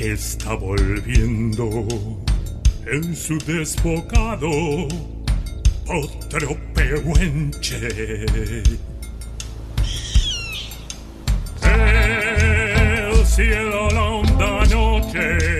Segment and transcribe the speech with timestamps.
[0.00, 1.86] que está volviendo
[2.86, 4.48] en su desbocado
[5.86, 8.24] otro pehuenche.
[11.62, 15.59] El cielo la honda noche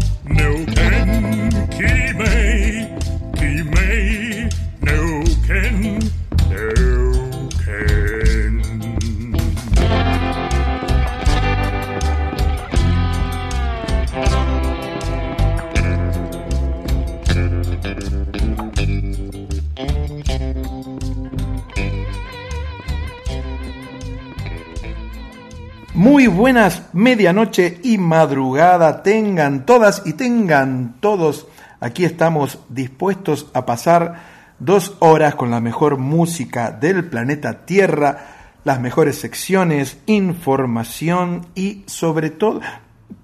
[26.51, 31.47] buenas medianoche y madrugada tengan todas y tengan todos.
[31.79, 34.21] Aquí estamos dispuestos a pasar
[34.59, 42.31] dos horas con la mejor música del planeta Tierra, las mejores secciones, información y sobre
[42.31, 42.59] todo...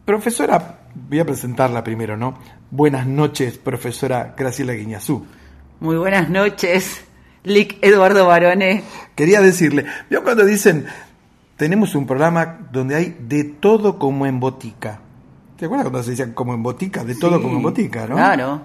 [0.05, 2.39] Profesora, voy a presentarla primero, ¿no?
[2.71, 5.25] Buenas noches, profesora Graciela Guiñazú.
[5.81, 7.01] Muy buenas noches,
[7.43, 8.83] Lick Eduardo Barone.
[9.15, 10.87] Quería decirle, yo cuando dicen
[11.57, 14.99] tenemos un programa donde hay de todo como en botica.
[15.57, 17.03] ¿Te acuerdas cuando se decía como en botica?
[17.03, 18.15] De todo Sí, como en botica, ¿no?
[18.15, 18.61] Claro.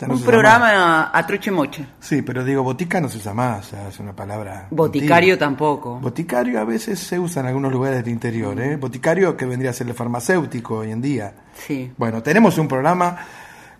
[0.00, 1.86] No Un programa a moche.
[2.00, 4.66] Sí, pero digo, botica no se usa más, es una palabra.
[4.70, 5.38] Boticario antigua.
[5.38, 5.98] tampoco.
[6.00, 8.76] Boticario a veces se usa en algunos lugares del interior, ¿eh?
[8.76, 11.32] Boticario que vendría a ser el farmacéutico hoy en día.
[11.54, 11.92] Sí.
[11.96, 13.16] Bueno, tenemos un programa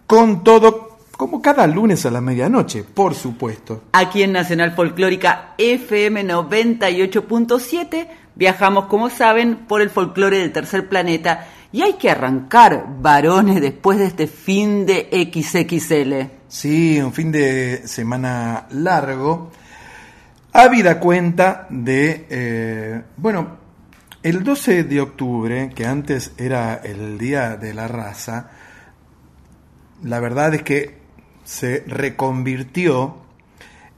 [0.06, 3.82] con todo, como cada lunes a la medianoche, por supuesto.
[3.92, 11.46] Aquí en Nacional Folclórica FM 98.7 viajamos, como saben, por el folclore del tercer planeta
[11.74, 16.30] y hay que arrancar, varones, después de este fin de XXL.
[16.46, 19.50] Sí, un fin de semana largo.
[20.52, 23.58] Habida cuenta de, eh, bueno,
[24.22, 28.50] el 12 de octubre, que antes era el Día de la Raza,
[30.04, 30.98] la verdad es que
[31.42, 33.23] se reconvirtió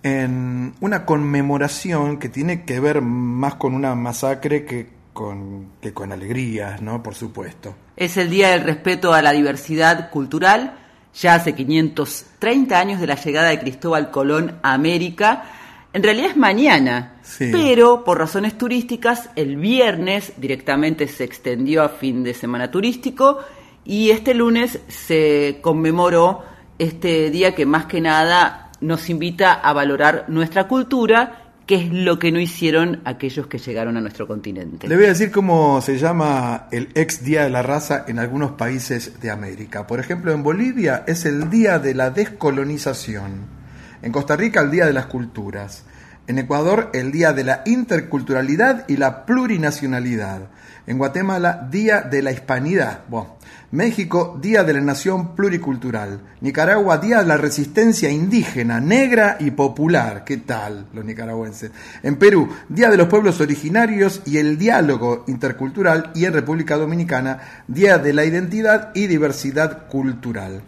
[0.06, 6.12] en una conmemoración que tiene que ver más con una masacre que con, que con
[6.12, 7.02] alegrías, ¿no?
[7.02, 7.74] Por supuesto.
[7.96, 10.74] Es el Día del Respeto a la Diversidad Cultural,
[11.14, 15.44] ya hace 530 años de la llegada de Cristóbal Colón a América.
[15.92, 17.48] En realidad es mañana, Sí.
[17.50, 23.38] pero por razones turísticas el viernes directamente se extendió a fin de semana turístico
[23.84, 26.42] y este lunes se conmemoró
[26.78, 32.18] este día que más que nada nos invita a valorar nuestra cultura, que es lo
[32.18, 34.86] que no hicieron aquellos que llegaron a nuestro continente.
[34.86, 38.52] Le voy a decir cómo se llama el ex Día de la Raza en algunos
[38.52, 39.86] países de América.
[39.86, 43.56] Por ejemplo, en Bolivia es el Día de la Descolonización.
[44.02, 45.84] En Costa Rica el Día de las Culturas.
[46.28, 50.42] En Ecuador el Día de la Interculturalidad y la Plurinacionalidad.
[50.86, 53.00] En Guatemala Día de la Hispanidad.
[53.08, 53.35] Bueno,
[53.72, 56.20] México, Día de la Nación Pluricultural.
[56.40, 60.24] Nicaragua, Día de la Resistencia Indígena, Negra y Popular.
[60.24, 61.72] ¿Qué tal los nicaragüenses?
[62.02, 66.12] En Perú, Día de los Pueblos Originarios y el Diálogo Intercultural.
[66.14, 70.62] Y en República Dominicana, Día de la Identidad y Diversidad Cultural.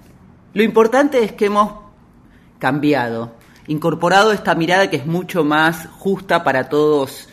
[0.55, 1.75] Lo importante es que hemos
[2.59, 3.37] cambiado,
[3.69, 7.28] incorporado esta mirada que es mucho más justa para todos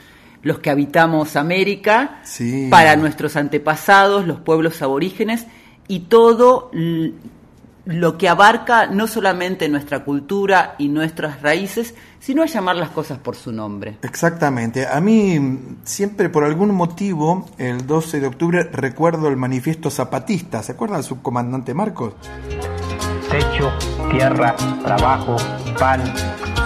[0.46, 2.22] los que habitamos América,
[2.70, 5.48] para nuestros antepasados, los pueblos aborígenes
[5.88, 6.70] y todo
[7.86, 13.18] lo que abarca no solamente nuestra cultura y nuestras raíces, sino a llamar las cosas
[13.18, 13.98] por su nombre.
[14.04, 14.86] Exactamente.
[14.86, 15.40] A mí
[15.84, 20.62] siempre por algún motivo, el 12 de octubre, recuerdo el manifiesto zapatista.
[20.62, 22.14] ¿Se acuerda del subcomandante Marcos?
[23.32, 23.72] Techo,
[24.12, 25.38] tierra, trabajo,
[25.80, 26.04] pan,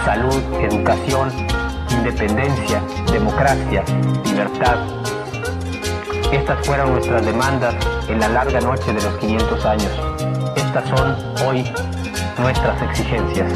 [0.04, 0.38] salud,
[0.70, 1.59] educación
[2.00, 2.82] independencia,
[3.12, 3.84] democracia,
[4.24, 4.78] libertad.
[6.32, 7.74] Estas fueron nuestras demandas
[8.08, 9.92] en la larga noche de los 500 años.
[10.56, 11.64] Estas son hoy
[12.38, 13.52] nuestras exigencias.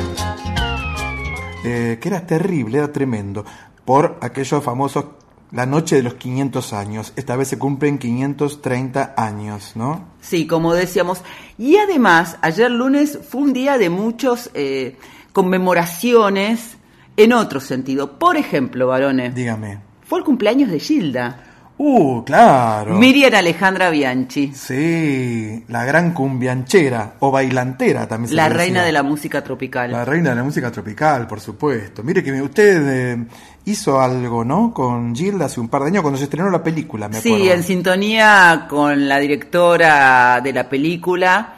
[1.65, 3.47] Eh, que era terrible, era tremendo,
[3.87, 5.07] por aquellos famosos
[5.51, 7.13] la noche de los 500 años.
[7.17, 10.05] Esta vez se cumplen 530 años, ¿no?
[10.21, 11.23] Sí, como decíamos.
[11.57, 14.99] Y además, ayer lunes fue un día de muchas eh,
[15.33, 16.77] conmemoraciones
[17.17, 18.19] en otro sentido.
[18.19, 19.35] Por ejemplo, varones.
[19.35, 19.79] Dígame.
[20.03, 21.41] Fue el cumpleaños de Gilda.
[21.77, 22.95] Uh, claro.
[22.95, 24.53] Miriam Alejandra Bianchi.
[24.55, 28.29] Sí, la gran cumbianchera o bailantera también.
[28.29, 29.91] Se la reina de la música tropical.
[29.91, 32.05] La reina de la música tropical, por supuesto.
[32.05, 33.25] Mire que usted eh,
[33.65, 34.73] hizo algo, ¿no?
[34.73, 37.39] Con Gilda hace un par de años cuando se estrenó la película, me acuerdo.
[37.39, 41.54] Sí, en sintonía con la directora de la película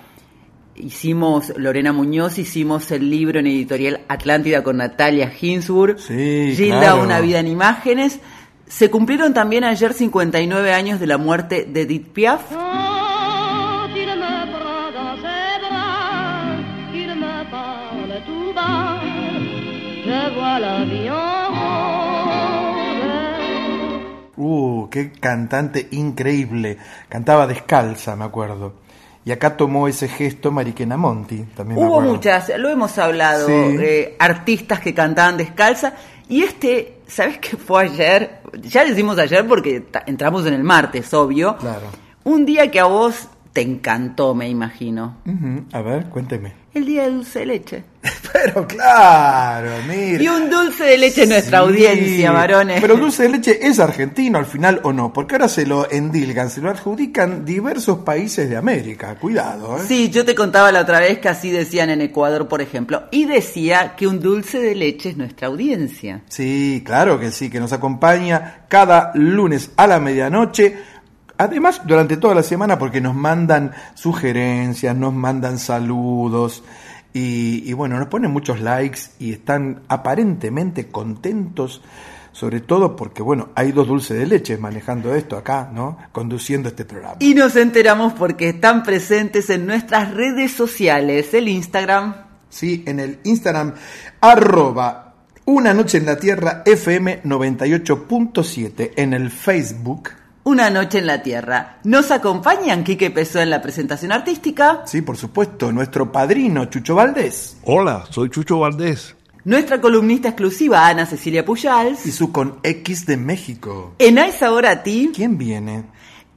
[0.78, 6.94] hicimos, Lorena Muñoz, hicimos el libro en editorial Atlántida con Natalia Ginsburg, sí, Gilda.
[6.94, 8.20] Una vida en imágenes.
[8.66, 12.52] Se cumplieron también ayer 59 años de la muerte de Edith Piaf.
[24.38, 26.78] Uh, qué cantante increíble.
[27.08, 28.85] Cantaba descalza, me acuerdo.
[29.26, 31.38] Y acá tomó ese gesto Mariquena Monti.
[31.56, 35.94] También Hubo muchas, lo hemos hablado, eh, artistas que cantaban descalza.
[36.28, 38.38] Y este, ¿sabes qué fue ayer?
[38.62, 41.56] Ya decimos ayer porque entramos en el martes, obvio.
[41.56, 41.86] Claro.
[42.22, 45.16] Un día que a vos te encantó, me imagino.
[45.72, 46.52] A ver, cuénteme.
[46.72, 47.84] El día de dulce de leche.
[48.36, 50.22] Pero claro, mira.
[50.22, 52.80] Y un dulce de leche en nuestra audiencia, varones.
[52.80, 56.50] Pero dulce de leche es argentino al final o no, porque ahora se lo endilgan,
[56.50, 59.14] se lo adjudican diversos países de América.
[59.14, 59.82] Cuidado, ¿eh?
[59.86, 63.24] Sí, yo te contaba la otra vez que así decían en Ecuador, por ejemplo, y
[63.24, 66.22] decía que un dulce de leche es nuestra audiencia.
[66.28, 70.76] Sí, claro que sí, que nos acompaña cada lunes a la medianoche.
[71.38, 76.62] Además, durante toda la semana, porque nos mandan sugerencias, nos mandan saludos,
[77.18, 81.80] y, bueno, nos ponen muchos likes y están aparentemente contentos
[82.30, 85.96] sobre todo porque, bueno, hay dos dulces de leche manejando esto acá, ¿no?
[86.12, 87.16] Conduciendo este programa.
[87.20, 92.14] Y nos enteramos porque están presentes en nuestras redes sociales, el Instagram.
[92.50, 93.72] Sí, en el Instagram,
[94.20, 95.14] arroba
[95.46, 100.10] una noche en la tierra FM 98.7, en el Facebook.
[100.46, 101.78] Una noche en la Tierra.
[101.82, 104.82] Nos acompañan Quique Pesó en la presentación artística.
[104.86, 107.56] Sí, por supuesto, nuestro padrino Chucho Valdés.
[107.64, 109.16] Hola, soy Chucho Valdés.
[109.42, 112.06] Nuestra columnista exclusiva Ana Cecilia Pujals.
[112.06, 113.96] Y su con X de México.
[113.98, 115.10] En A esa hora a ti.
[115.12, 115.86] ¿Quién viene?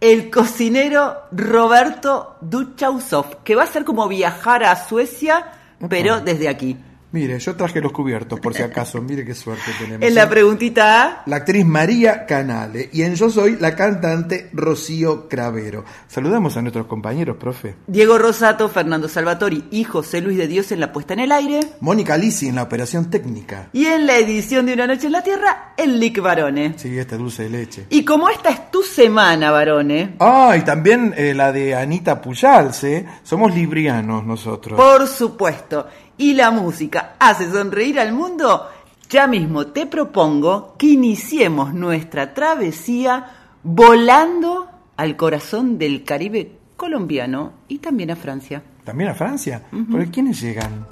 [0.01, 5.51] El cocinero Roberto Duchausov, que va a ser como viajar a Suecia,
[5.87, 6.77] pero desde aquí.
[7.11, 10.07] Mire, yo traje los cubiertos por si acaso, mire qué suerte tenemos.
[10.07, 10.27] En la ¿eh?
[10.27, 11.23] preguntita A.
[11.25, 15.85] La actriz María Canale y en Yo Soy la cantante Rocío Cravero.
[16.07, 17.75] Saludamos a nuestros compañeros, profe.
[17.87, 21.59] Diego Rosato, Fernando Salvatori y José Luis de Dios en la puesta en el aire.
[21.79, 23.69] Mónica Lisi en la operación técnica.
[23.73, 26.75] Y en la edición de Una Noche en la Tierra, el Lick Barone.
[26.77, 27.85] Sí, este dulce de leche.
[27.89, 30.15] Y como esta es tu semana, Barone.
[30.19, 32.97] Ah, y también eh, la de Anita Puyalse.
[32.97, 33.05] ¿eh?
[33.23, 34.77] Somos librianos nosotros.
[34.79, 35.87] Por supuesto
[36.19, 38.67] y la música hace sonreír al mundo,
[39.09, 43.25] ya mismo te propongo que iniciemos nuestra travesía
[43.63, 48.61] volando al corazón del Caribe colombiano y también a Francia.
[48.83, 49.63] También a Francia.
[49.71, 49.91] Uh -huh.
[49.91, 50.85] ¿Por quiénes llegan?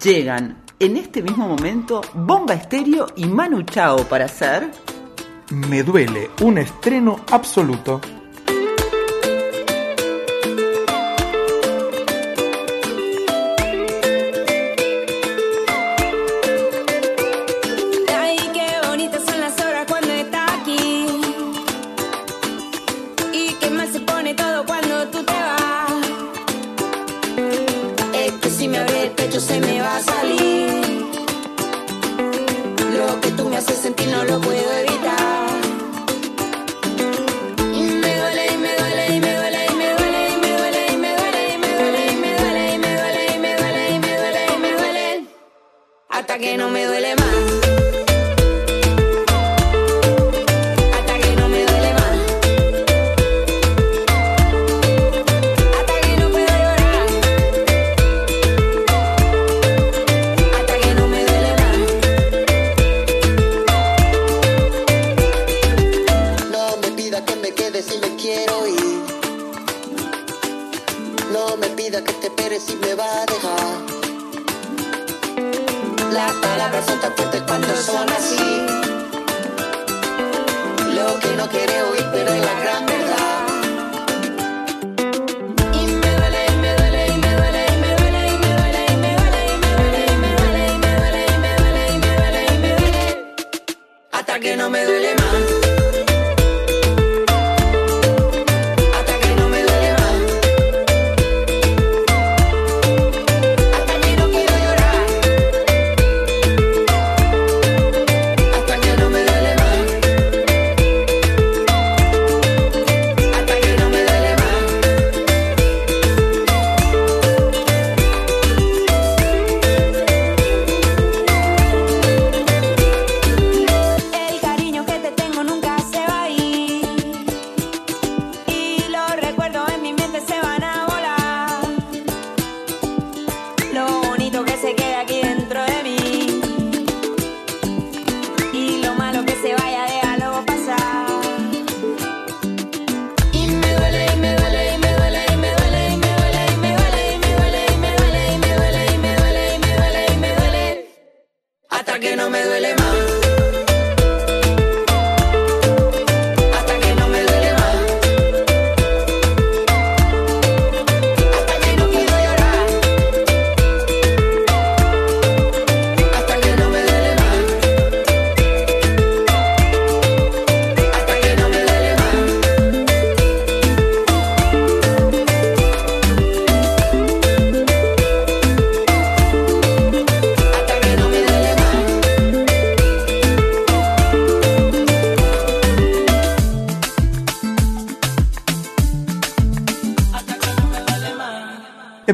[0.00, 4.70] Llegan en este mismo momento Bomba Estéreo y Manu Chao para hacer...
[5.50, 8.00] Me duele, un estreno absoluto.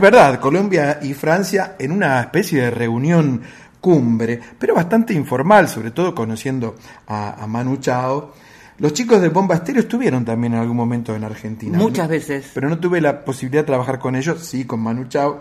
[0.03, 3.41] Verdad, Colombia y Francia en una especie de reunión
[3.81, 6.75] cumbre, pero bastante informal, sobre todo conociendo
[7.07, 8.33] a, a Manu Chao.
[8.79, 11.79] Los chicos de Bomba Estéreo estuvieron también en algún momento en Argentina.
[11.79, 12.51] Muchas veces.
[12.53, 15.39] Pero no tuve la posibilidad de trabajar con ellos, sí, con Manu Chao.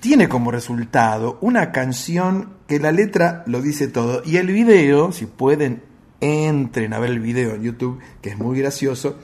[0.00, 4.22] Tiene como resultado una canción que la letra lo dice todo.
[4.24, 5.82] Y el video, si pueden,
[6.20, 9.18] entren a ver el video en YouTube, que es muy gracioso,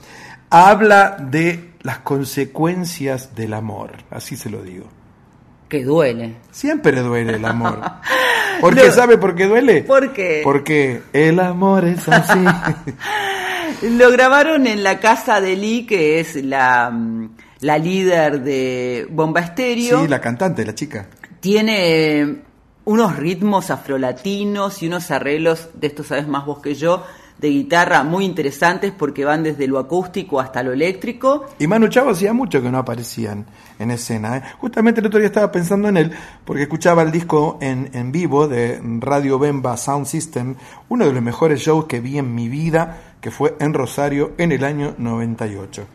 [0.49, 3.91] habla de las consecuencias del amor.
[4.09, 4.85] Así se lo digo.
[5.69, 6.35] Que duele.
[6.51, 7.79] Siempre duele el amor.
[8.61, 8.91] ¿Por qué No.
[8.91, 9.83] sabe por qué duele?
[9.83, 10.41] ¿Por qué?
[10.43, 12.39] Porque el amor es así.
[13.81, 17.29] Lo grabaron en la casa de Lee, que es la, mm,
[17.61, 20.01] la líder de Bomba Estéreo.
[20.01, 21.07] sí, la cantante, la chica.
[21.41, 22.37] Tiene
[22.85, 27.03] unos ritmos afrolatinos y unos arreglos, de esto sabes más vos que yo,
[27.37, 31.45] de guitarra muy interesantes porque van desde lo acústico hasta lo eléctrico.
[31.59, 33.45] Y Manu Chao hacía mucho que no aparecían
[33.77, 34.37] en escena.
[34.37, 34.43] ¿eh?
[34.59, 36.11] Justamente el otro día estaba pensando en él
[36.45, 40.55] porque escuchaba el disco en, en vivo de Radio Bemba Sound System,
[40.89, 44.51] uno de los mejores shows que vi en mi vida, que fue en Rosario en
[44.51, 45.85] el año 98.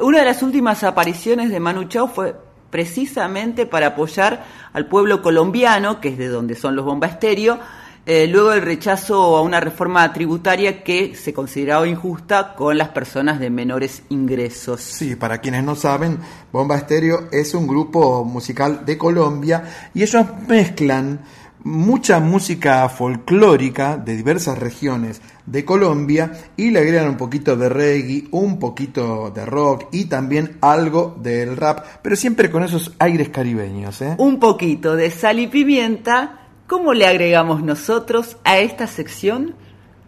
[0.00, 2.36] Una de las últimas apariciones de Manu Chao fue
[2.70, 7.58] precisamente para apoyar al pueblo colombiano, que es de donde son los Bomba Estéreo,
[8.06, 13.40] eh, luego del rechazo a una reforma tributaria que se consideraba injusta con las personas
[13.40, 14.80] de menores ingresos.
[14.80, 16.18] Sí, para quienes no saben,
[16.52, 21.20] Bomba Estéreo es un grupo musical de Colombia y ellos mezclan
[21.66, 28.28] mucha música folclórica de diversas regiones de Colombia y le agregan un poquito de reggae,
[28.30, 34.00] un poquito de rock y también algo del rap, pero siempre con esos aires caribeños.
[34.00, 34.14] ¿eh?
[34.18, 39.54] Un poquito de sal y pimienta, ¿cómo le agregamos nosotros a esta sección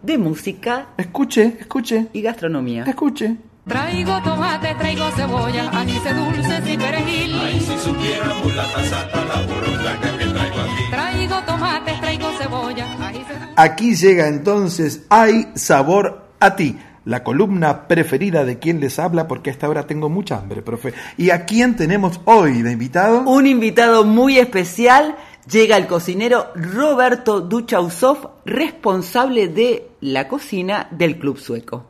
[0.01, 2.83] de música Escuche, escuche, y gastronomía?
[2.83, 3.35] escuche.
[3.67, 7.35] Traigo tomate, traigo cebolla, anís dulces y perejil.
[7.39, 10.83] Ay, si supiera mulata santa la que traigo aquí.
[10.89, 13.37] Traigo tomate, traigo cebolla, dulces.
[13.55, 19.49] Aquí llega entonces Hay Sabor a ti, la columna preferida de quien les habla, porque
[19.49, 20.93] a esta hora tengo mucha hambre, profe.
[21.17, 23.21] ¿Y a quién tenemos hoy de invitado?
[23.21, 25.15] Un invitado muy especial.
[25.49, 31.87] Llega el cocinero Roberto Duchausov, responsable de la cocina del Club Sueco.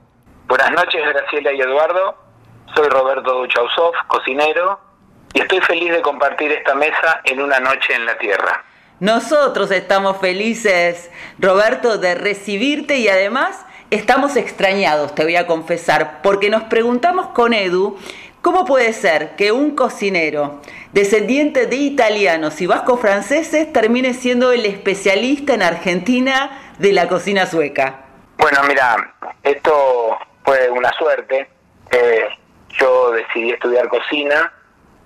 [0.48, 2.16] Buenas noches, Graciela y Eduardo.
[2.74, 4.80] Soy Roberto Duchausov, cocinero,
[5.34, 8.64] y estoy feliz de compartir esta mesa en una noche en la tierra.
[9.02, 16.50] Nosotros estamos felices, Roberto, de recibirte y además estamos extrañados, te voy a confesar, porque
[16.50, 17.98] nos preguntamos con Edu
[18.42, 20.62] cómo puede ser que un cocinero
[20.94, 27.46] descendiente de italianos y vascos franceses termine siendo el especialista en Argentina de la cocina
[27.46, 28.06] sueca.
[28.38, 31.50] Bueno, mira, esto fue una suerte.
[31.92, 32.28] Eh,
[32.78, 34.52] yo decidí estudiar cocina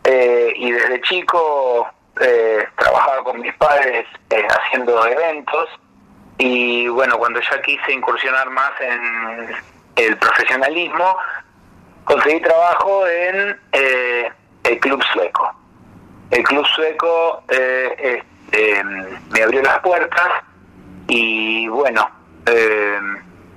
[0.03, 1.87] eh, y desde chico
[2.19, 5.69] eh, trabajaba con mis padres eh, haciendo eventos
[6.37, 9.55] y bueno, cuando ya quise incursionar más en
[9.95, 11.15] el profesionalismo,
[12.03, 13.59] conseguí trabajo en
[14.63, 15.62] el Club Sueco.
[16.33, 20.27] El Club Sueco eh, este, me abrió las puertas
[21.07, 22.09] y bueno,
[22.47, 22.97] eh,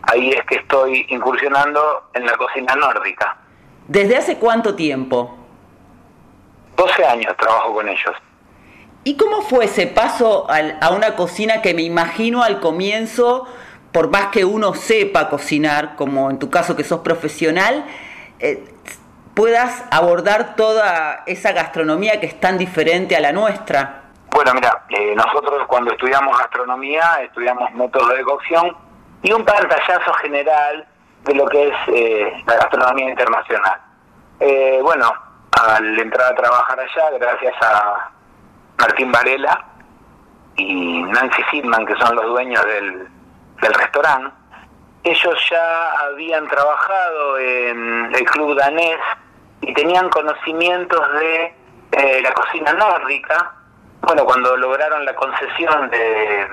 [0.02, 3.38] ahí es que estoy incursionando en la cocina nórdica.
[3.88, 5.36] ¿Desde hace cuánto tiempo?
[6.76, 8.14] 12 años trabajo con ellos.
[9.04, 13.46] ¿Y cómo fue ese paso al- a una cocina que me imagino al comienzo,
[13.92, 17.86] por más que uno sepa cocinar, como en tu caso que sos profesional,
[18.40, 18.62] eh,
[19.36, 24.04] puedas abordar toda esa gastronomía que es tan diferente a la nuestra?
[24.30, 28.74] Bueno, mira, eh, nosotros cuando estudiamos gastronomía estudiamos métodos de cocción
[29.22, 30.86] y un pantallazo general
[31.24, 33.78] de lo que es eh, la gastronomía internacional.
[34.40, 35.12] Eh, bueno,
[35.52, 38.10] al entrar a trabajar allá, gracias a
[38.78, 39.66] Martín Varela
[40.56, 43.06] y Nancy Sidman, que son los dueños del,
[43.60, 44.34] del restaurante,
[45.04, 48.98] ellos ya habían trabajado en el club danés
[49.66, 51.54] y tenían conocimientos de
[51.90, 53.52] eh, la cocina nórdica.
[54.00, 56.46] Bueno, cuando lograron la concesión de,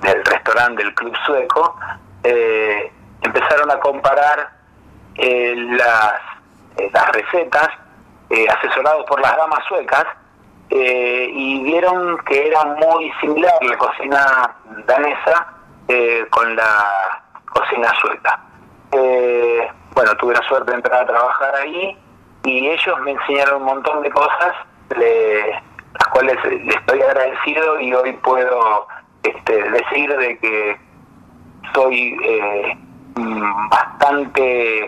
[0.00, 1.78] del restaurante del club sueco,
[2.24, 4.50] eh, empezaron a comparar
[5.14, 6.14] eh, las,
[6.92, 7.68] las recetas
[8.48, 10.06] asesorados por las damas suecas
[10.70, 15.48] y vieron que era muy similar la cocina danesa
[16.30, 18.40] con la cocina sueca.
[19.94, 22.01] Bueno, tuve la suerte de entrar a trabajar ahí
[22.44, 24.54] y ellos me enseñaron un montón de cosas,
[24.96, 28.86] le- las cuales le estoy agradecido y hoy puedo
[29.22, 30.76] este, decir de que
[31.74, 32.76] soy eh,
[33.70, 34.84] bastante,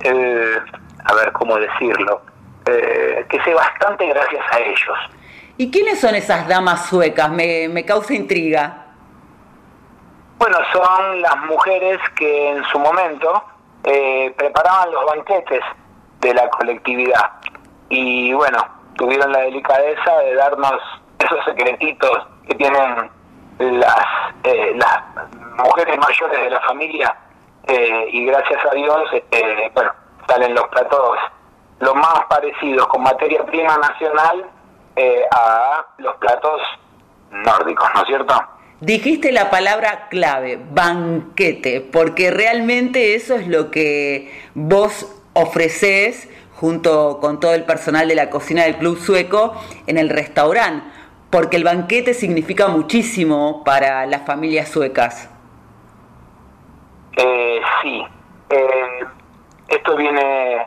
[0.00, 0.58] eh,
[1.04, 2.22] a ver cómo decirlo,
[2.66, 4.98] eh, que sé bastante gracias a ellos.
[5.56, 7.30] ¿Y quiénes son esas damas suecas?
[7.30, 8.86] Me, me causa intriga.
[10.38, 13.42] Bueno, son las mujeres que en su momento
[13.84, 15.60] eh, preparaban los banquetes
[16.24, 17.32] de la colectividad
[17.90, 18.58] y bueno,
[18.96, 20.80] tuvieron la delicadeza de darnos
[21.18, 23.10] esos secretitos que tienen
[23.58, 24.06] las,
[24.42, 25.02] eh, las
[25.58, 27.16] mujeres mayores de la familia
[27.66, 29.92] eh, y gracias a Dios, este, bueno,
[30.26, 31.18] salen los platos
[31.80, 34.46] lo más parecidos con materia prima nacional
[34.96, 36.60] eh, a los platos
[37.30, 38.34] nórdicos, ¿no es cierto?
[38.80, 47.40] Dijiste la palabra clave, banquete, porque realmente eso es lo que vos ofreces junto con
[47.40, 49.54] todo el personal de la cocina del Club Sueco
[49.86, 50.86] en el restaurante,
[51.30, 55.28] porque el banquete significa muchísimo para las familias suecas.
[57.16, 58.02] Eh, sí,
[58.50, 59.04] eh,
[59.68, 60.66] esto viene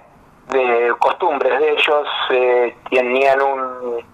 [0.50, 4.06] de costumbres de ellos, eh, tenían un,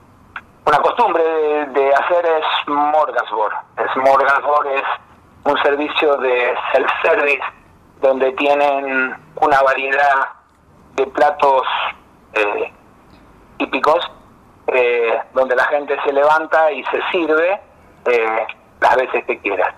[0.66, 2.26] una costumbre de, hacer
[2.64, 3.54] smorgasbord.
[3.94, 4.84] Smorgasbord es
[5.44, 7.44] un servicio de self-service
[8.02, 10.30] donde tienen una variedad
[10.96, 11.64] de platos
[12.34, 12.72] eh,
[13.58, 14.12] típicos,
[14.68, 17.60] eh, donde la gente se levanta y se sirve
[18.06, 18.48] eh,
[18.80, 19.74] las veces que quiera.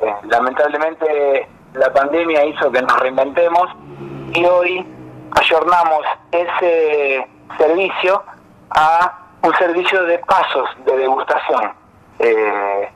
[0.00, 3.68] Eh, lamentablemente la pandemia hizo que nos reinventemos
[4.32, 4.86] y hoy
[5.32, 7.26] ayornamos ese
[7.58, 8.22] servicio
[8.70, 11.72] a un servicio de pasos de degustación.
[12.18, 12.90] Eh,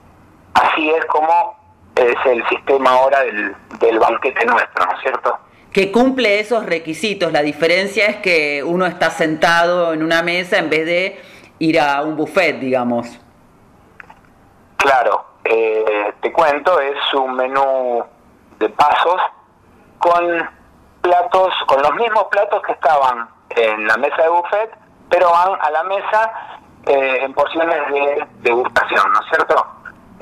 [0.55, 1.57] así es como
[1.95, 5.39] es el sistema ahora del, del banquete nuestro, ¿no es cierto?
[5.79, 7.31] Que cumple esos requisitos.
[7.31, 11.23] La diferencia es que uno está sentado en una mesa en vez de
[11.61, 13.07] ir a un buffet, digamos.
[14.77, 18.05] Claro, eh, te cuento, es un menú
[18.59, 19.21] de pasos
[20.01, 20.51] con
[21.01, 24.77] platos, con los mismos platos que estaban en la mesa de buffet,
[25.09, 26.33] pero van a la mesa
[26.87, 29.65] eh, en porciones de degustación, ¿no es cierto?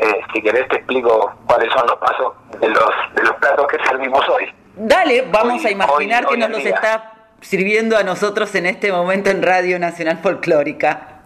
[0.03, 3.83] Eh, si querés te explico cuáles son los pasos de los, de los platos que
[3.87, 4.53] servimos hoy.
[4.77, 6.75] Dale, vamos Hoy- a imaginar hoy- que hoy nos los día.
[6.75, 11.21] está sirviendo a nosotros en este momento en Radio Nacional Folclórica.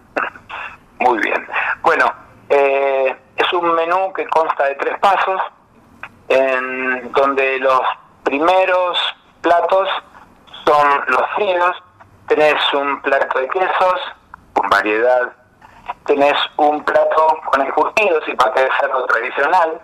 [0.99, 1.45] Muy bien.
[1.81, 2.05] Bueno,
[2.49, 5.41] eh, es un menú que consta de tres pasos,
[6.29, 7.81] en donde los
[8.23, 8.97] primeros
[9.41, 9.89] platos
[10.65, 11.83] son los fríos,
[12.27, 13.99] tenés un plato de quesos,
[14.53, 15.33] con variedad,
[16.05, 19.81] tenés un plato con encurtidos y paté de cerdo tradicional,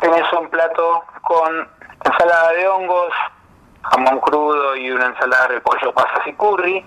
[0.00, 1.68] tenés un plato con
[2.04, 3.12] ensalada de hongos,
[3.82, 6.84] jamón crudo y una ensalada de repollo, pasas y curry,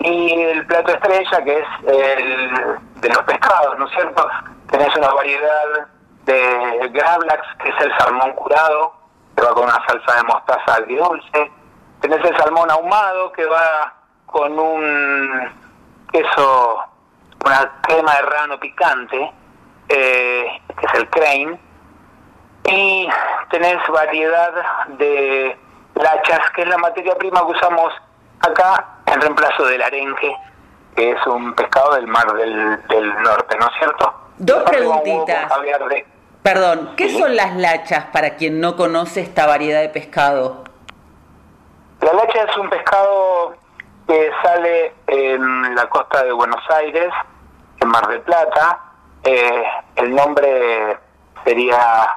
[0.00, 4.28] y el plato estrella que es el de los pescados, ¿no es cierto?
[4.70, 5.88] Tenés una variedad
[6.24, 8.94] de gravlax, que es el salmón curado,
[9.36, 11.50] que va con una salsa de mostaza agridulce.
[12.00, 13.94] Tenés el salmón ahumado, que va
[14.26, 15.50] con un
[16.12, 16.78] queso,
[17.44, 19.32] una crema de rano picante,
[19.88, 21.58] eh, que es el crane,
[22.64, 23.08] y
[23.50, 24.52] tenés variedad
[24.98, 25.58] de
[25.94, 27.92] lachas, que es la materia prima que usamos
[28.40, 30.34] acá en reemplazo del arenque,
[30.94, 34.14] que es un pescado del mar del, del norte, ¿no es cierto?
[34.38, 35.50] Dos preguntitas.
[35.88, 36.06] de-
[36.42, 40.64] Perdón, ¿qué son las lachas para quien no conoce esta variedad de pescado?
[42.00, 43.54] La lacha es un pescado
[44.08, 47.12] que sale en la costa de Buenos Aires,
[47.80, 48.78] en Mar del Plata.
[49.22, 49.62] Eh,
[49.96, 50.98] el nombre
[51.44, 52.16] sería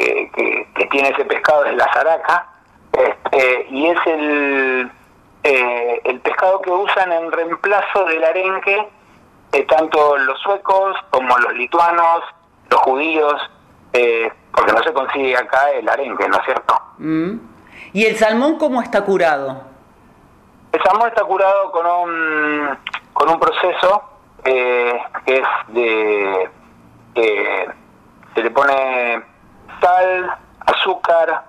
[0.00, 2.46] que, que tiene ese pescado es la zaraca.
[2.92, 4.90] Este, y es el,
[5.44, 8.88] eh, el pescado que usan en reemplazo del arenque,
[9.52, 12.22] eh, tanto los suecos como los lituanos,
[12.70, 13.50] los judíos,
[13.92, 16.80] eh, porque no se consigue acá el arenque, ¿no es cierto?
[16.98, 17.38] ¿Mm?
[17.92, 19.62] ¿Y el salmón cómo está curado?
[20.72, 22.78] El salmón está curado con un,
[23.12, 24.02] con un proceso
[24.44, 26.50] que es de...
[27.14, 27.68] que
[28.34, 29.22] se le pone
[29.80, 30.36] sal,
[30.66, 31.44] azúcar,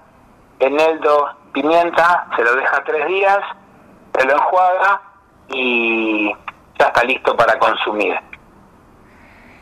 [0.60, 3.40] eneldo, pimienta, se lo deja tres días,
[4.18, 5.02] se lo enjuaga
[5.50, 6.32] y
[6.78, 8.20] ya está listo para consumir.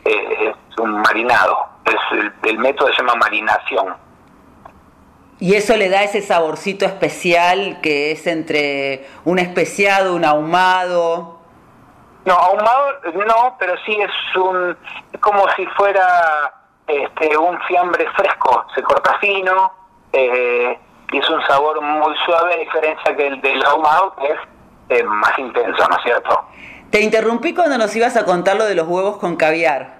[0.04, 3.96] Eh, es un marinado, es el, el método se llama marinación.
[5.40, 11.38] Y eso le da ese saborcito especial que es entre un especiado, un ahumado.
[12.24, 14.76] No, ahumado no, pero sí es un
[15.12, 16.57] es como si fuera
[16.88, 19.70] este, un fiambre fresco, se corta fino
[20.12, 20.78] eh,
[21.12, 24.38] y es un sabor muy suave a diferencia que el del ahumado que es
[24.88, 26.44] eh, más intenso, ¿no es cierto?
[26.90, 29.98] Te interrumpí cuando nos ibas a contar lo de los huevos con caviar.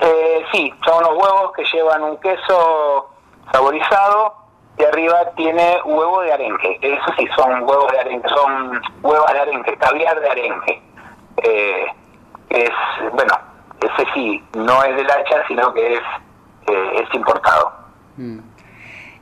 [0.00, 3.10] Eh, sí, son unos huevos que llevan un queso
[3.52, 4.34] saborizado
[4.78, 6.78] y arriba tiene huevo de arenque.
[6.80, 10.82] Eso sí, son huevos de arenque, son huevas de arenque, caviar de arenque.
[11.38, 11.86] Eh,
[12.50, 12.70] es,
[13.12, 13.34] bueno,
[13.82, 16.02] ese sí, no es del hacha, sino que es,
[16.68, 17.72] eh, es importado.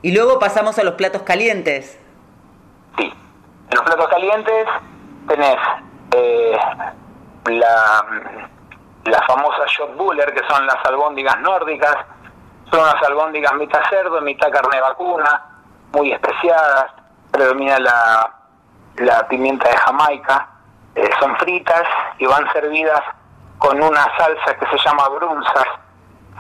[0.03, 1.99] Y luego pasamos a los platos calientes.
[2.99, 3.13] Sí.
[3.71, 4.67] En los platos calientes
[5.29, 5.57] tenés
[6.13, 6.59] eh,
[7.47, 8.05] la,
[9.05, 11.97] la famosa shot buller, que son las albóndigas nórdicas.
[12.71, 15.45] Son unas albóndigas mitad cerdo, mitad carne vacuna,
[15.93, 16.87] muy especiadas.
[17.31, 18.35] Predomina la,
[18.97, 20.49] la pimienta de Jamaica.
[20.95, 21.85] Eh, son fritas
[22.19, 23.01] y van servidas
[23.61, 25.67] con una salsa que se llama brunzas,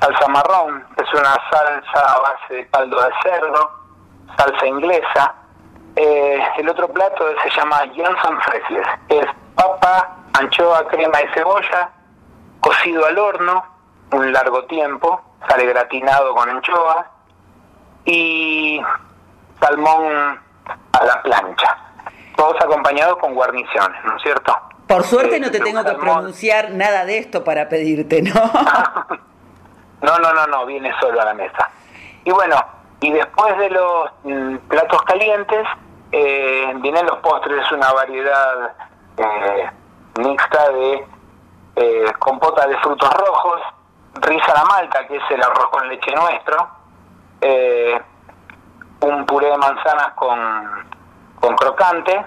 [0.00, 3.70] salsa marrón, es una salsa a base de caldo de cerdo,
[4.37, 5.35] salsa inglesa.
[5.96, 11.90] Eh, el otro plato se llama Johnson Fresles, es papa, anchoa, crema y cebolla,
[12.61, 13.66] cocido al horno
[14.12, 17.06] un largo tiempo, sale gratinado con anchoa
[18.06, 18.80] y
[19.61, 20.40] salmón
[20.92, 21.76] a la plancha,
[22.35, 24.59] todos acompañados con guarniciones, ¿no es cierto?
[24.90, 28.33] Por suerte no te un tengo que pronunciar nada de esto para pedirte, ¿no?
[30.03, 31.70] No, no, no, no, viene solo a la mesa.
[32.24, 32.57] Y bueno,
[33.00, 35.66] y después de los mm, platos calientes,
[36.11, 38.76] eh, vienen los postres, es una variedad
[39.18, 39.70] eh,
[40.20, 41.07] mixta de
[41.76, 43.61] eh, compota de frutos rojos,
[44.14, 46.68] risa la malta, que es el arroz con leche nuestro,
[47.42, 48.00] eh,
[49.03, 50.38] un puré de manzanas con,
[51.40, 52.24] con crocante,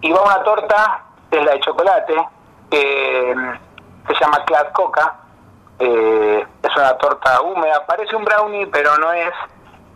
[0.00, 2.28] y va una torta, es la de chocolate,
[2.70, 5.14] que mm, se llama Clad Coca,
[5.78, 9.32] eh, es una torta húmeda, parece un brownie, pero no es,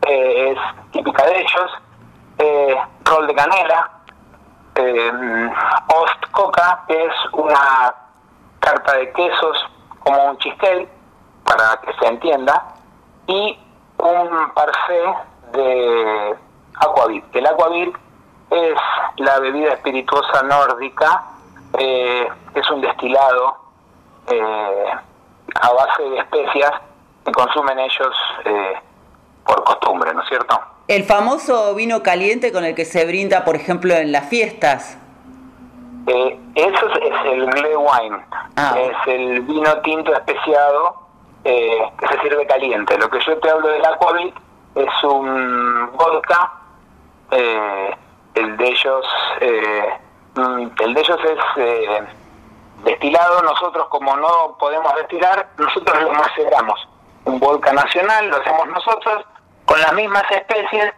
[0.06, 1.70] eh, es típica de ellos,
[2.38, 3.90] eh, rol de canela,
[4.74, 5.50] eh,
[5.94, 7.94] Ost Coca, que es una
[8.60, 10.88] carta de quesos como un chistel,
[11.44, 12.64] para que se entienda,
[13.26, 13.58] y
[13.98, 15.16] un parfait
[15.52, 16.36] de
[16.76, 17.24] Aquavit.
[17.36, 17.96] El Aquavit
[18.52, 18.78] es
[19.16, 21.24] la bebida espirituosa nórdica,
[21.78, 23.56] eh, es un destilado
[24.28, 24.84] eh,
[25.54, 26.72] a base de especias
[27.24, 28.74] que consumen ellos eh,
[29.46, 30.60] por costumbre, ¿no es cierto?
[30.88, 34.98] El famoso vino caliente con el que se brinda, por ejemplo, en las fiestas.
[36.06, 38.24] Eh, eso es, es el Glühwein,
[38.56, 38.74] Ah.
[38.76, 41.00] es el vino tinto especiado
[41.42, 42.96] que se sirve caliente.
[42.98, 44.34] Lo que yo te hablo del Aquavit
[44.74, 46.52] es un vodka,
[47.30, 47.96] eh,
[48.34, 49.06] el de ellos,
[49.40, 49.98] eh,
[50.34, 52.02] mm, el de ellos es eh,
[52.84, 53.42] destilado.
[53.42, 56.88] Nosotros, como no podemos destilar, nosotros lo maceramos.
[57.24, 59.24] Un vodka nacional lo hacemos nosotros
[59.64, 60.92] con las mismas especies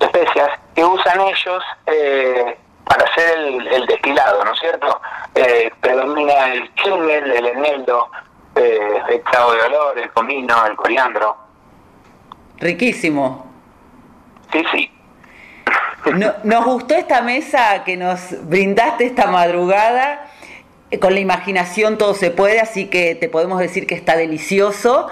[0.00, 5.00] especias que usan ellos eh, para hacer el, el destilado, ¿no es cierto?
[5.34, 8.10] Eh, predomina el klingel, el eneldo,
[8.56, 11.36] eh, el clavo de olor, el comino, el coriandro.
[12.58, 13.46] Riquísimo.
[14.52, 14.92] Sí, sí.
[16.14, 20.26] No- nos gustó esta mesa que nos brindaste esta madrugada.
[21.00, 25.08] Con la imaginación todo se puede, así que te podemos decir que está delicioso.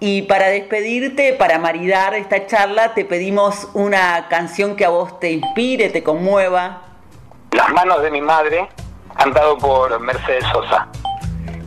[0.00, 5.30] Y para despedirte, para maridar esta charla, te pedimos una canción que a vos te
[5.30, 6.82] inspire, te conmueva.
[7.52, 8.68] Las manos de mi madre,
[9.16, 10.88] cantado por Mercedes Sosa.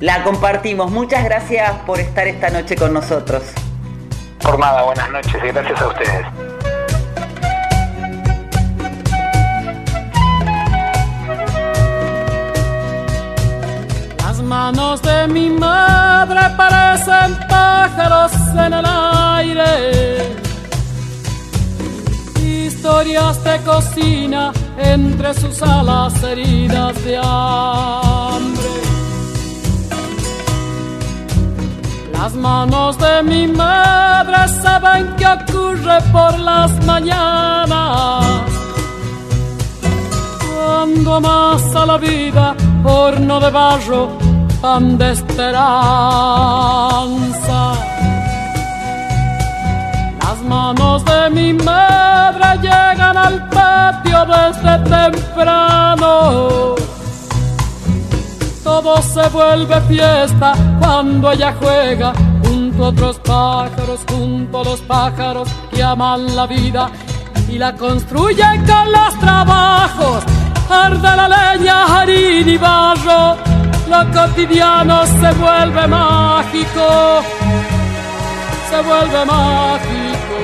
[0.02, 0.92] La compartimos.
[0.92, 3.44] Muchas gracias por estar esta noche con nosotros.
[4.44, 6.26] Por nada, buenas noches y gracias a ustedes.
[14.48, 18.32] Manos de mi madre parecen pájaros
[18.66, 20.38] en el aire.
[22.42, 28.72] Historias de cocina entre sus alas heridas de hambre.
[32.14, 38.26] Las manos de mi madre saben qué ocurre por las mañanas.
[40.50, 44.27] Cuando amasa la vida, horno de barro,
[44.62, 45.62] pan de esperanza.
[50.22, 56.76] Las manos de mi madre llegan al patio desde temprano.
[58.64, 65.50] Todo se vuelve fiesta cuando ella juega junto a otros pájaros, junto a los pájaros
[65.72, 66.90] que aman la vida
[67.50, 70.24] y la construyen con los trabajos.
[70.70, 73.38] Arde la leña, harina y barro,
[73.90, 77.24] lo cotidiano se vuelve mágico,
[78.70, 80.38] se vuelve mágico.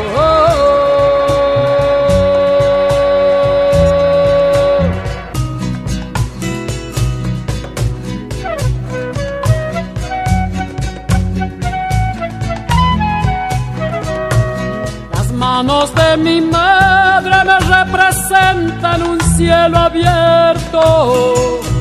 [15.13, 21.72] Las manos de mi madre me representan un cielo abierto.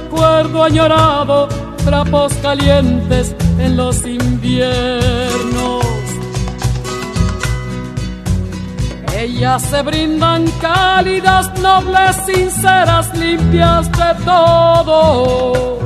[0.00, 1.48] Recuerdo añorado,
[1.84, 5.84] trapos calientes en los inviernos.
[9.16, 15.80] Ellas se brindan cálidas, nobles, sinceras, limpias de todo.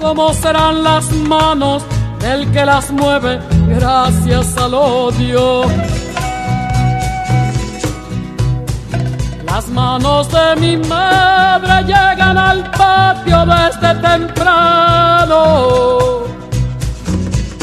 [0.00, 1.84] ¿Cómo serán las manos
[2.20, 3.38] del que las mueve
[3.68, 5.64] gracias al odio?
[9.46, 15.40] Las manos de mi madre llegan al patio desde temprano.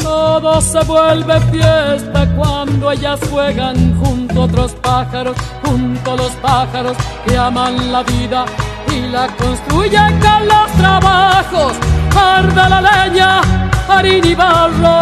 [0.02, 6.96] Todo se vuelve fiesta cuando ellas juegan junto a otros pájaros, junto a los pájaros
[7.26, 8.44] que aman la vida
[8.92, 11.72] y la construyen con los trabajos.
[12.16, 13.40] Arde la leña,
[13.88, 15.00] harina y barro,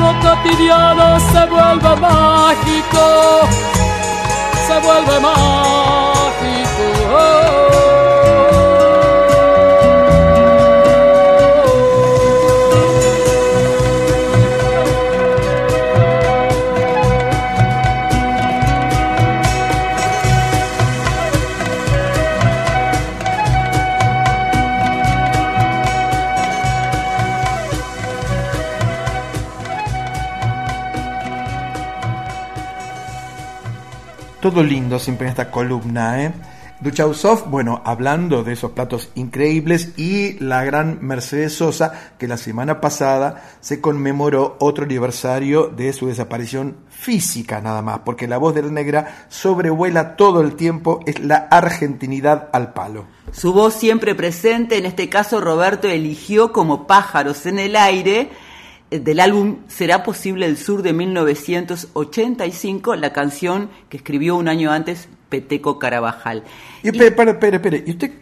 [0.00, 3.04] lo cotidiano se vuelve mágico,
[4.66, 5.85] se vuelve mágico.
[34.46, 36.32] Todo lindo siempre en esta columna, ¿eh?
[36.80, 42.82] Duchausov, bueno, hablando de esos platos increíbles y la gran Mercedes Sosa, que la semana
[42.82, 48.62] pasada se conmemoró otro aniversario de su desaparición física nada más, porque la voz de
[48.62, 53.06] la negra sobrevuela todo el tiempo, es la argentinidad al palo.
[53.32, 58.30] Su voz siempre presente, en este caso Roberto eligió como pájaros en el aire
[58.90, 65.08] del álbum Será posible el sur de 1985, la canción que escribió un año antes
[65.28, 66.44] Peteco Carabajal.
[66.82, 67.84] Y espere, espere, espere, espere.
[67.86, 68.12] ¿Y usted,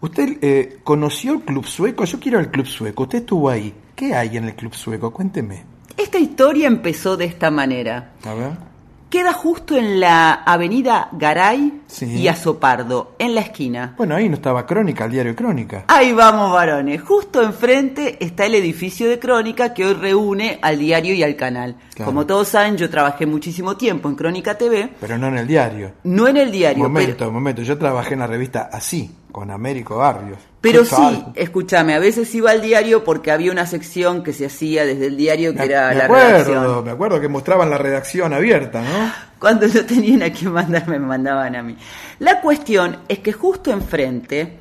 [0.00, 2.04] usted eh, conoció el club sueco?
[2.04, 3.04] Yo quiero el club sueco.
[3.04, 3.74] Usted estuvo ahí.
[3.94, 5.12] ¿Qué hay en el club sueco?
[5.12, 5.64] Cuénteme.
[5.96, 8.12] Esta historia empezó de esta manera.
[8.24, 8.67] A ver.
[9.10, 12.04] Queda justo en la avenida Garay Sí.
[12.04, 13.94] y Azopardo, en la esquina.
[13.96, 15.84] Bueno, ahí no estaba Crónica, el diario Crónica.
[15.88, 17.00] Ahí vamos, varones.
[17.00, 21.76] Justo enfrente está el edificio de Crónica que hoy reúne al diario y al canal.
[21.94, 22.10] Claro.
[22.10, 25.92] Como todos saben, yo trabajé muchísimo tiempo en Crónica TV, Pero no en el diario.
[26.04, 27.62] no en el diario, momento, pero, momento.
[27.62, 30.38] Yo trabajé en la revista Así, con Américo Barrios.
[30.60, 34.84] pero sí, escúchame, a veces iba al diario porque había una sección que se hacía
[34.84, 36.84] desde el diario que Me, era me la acuerdo, redacción.
[36.84, 39.12] me acuerdo que mostraban la redacción abierta, ¿no?
[39.38, 41.76] Cuando no tenían a quién mandar, me mandaban a mí.
[42.18, 44.58] La cuestión es que justo enfrente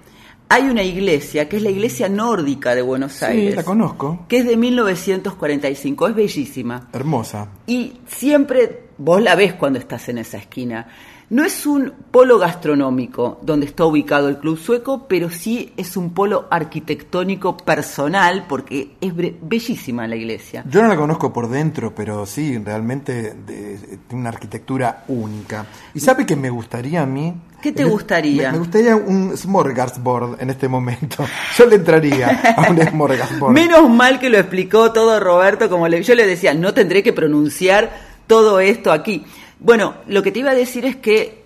[0.49, 3.49] hay una iglesia, que es la iglesia nórdica de Buenos Aires.
[3.49, 4.25] Sí, la conozco.
[4.29, 6.87] que es de 1945, es bellísima.
[6.93, 7.47] Hermosa.
[7.65, 10.87] Y siempre vos la ves cuando estás en esa esquina.
[11.29, 16.11] No es un polo gastronómico donde está ubicado el Club Sueco, pero sí es un
[16.13, 19.11] polo arquitectónico personal porque es
[19.41, 20.63] bellísima la iglesia.
[20.69, 25.65] Yo no la conozco por dentro, pero sí, realmente tiene una arquitectura única.
[25.93, 27.33] ¿Y sabe qué me gustaría a mí?
[27.61, 28.47] ¿Qué te gustaría?
[28.47, 31.25] Me, me gustaría un smorgasbord en este momento.
[31.57, 33.51] Yo le entraría a un smorgasbord.
[33.53, 37.11] Menos mal que lo explicó todo Roberto, como le- yo le decía, no tendré que
[37.11, 37.91] pronunciar
[38.27, 39.25] todo esto aquí.
[39.59, 41.43] Bueno, lo que te iba a decir es que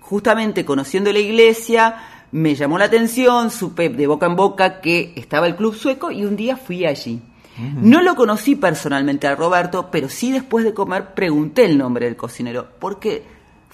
[0.00, 1.96] justamente conociendo la iglesia,
[2.32, 6.24] me llamó la atención, supe de boca en boca que estaba el club sueco y
[6.24, 7.20] un día fui allí.
[7.56, 12.16] No lo conocí personalmente a Roberto, pero sí después de comer pregunté el nombre del
[12.16, 13.22] cocinero, porque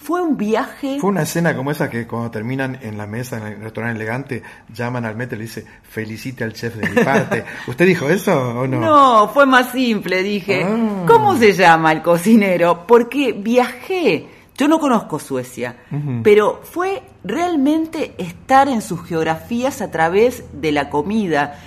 [0.03, 0.99] fue un viaje...
[0.99, 4.43] Fue una escena como esa que cuando terminan en la mesa en el restaurante elegante,
[4.73, 7.45] llaman al metro y le dice, felicite al chef de mi parte.
[7.67, 8.81] ¿Usted dijo eso o no?
[8.81, 10.65] No, fue más simple, dije.
[10.65, 11.05] Ah.
[11.07, 12.87] ¿Cómo se llama el cocinero?
[12.87, 14.27] Porque viajé.
[14.57, 15.75] Yo no conozco Suecia,
[16.23, 21.59] pero fue realmente estar en sus geografías a través de la comida.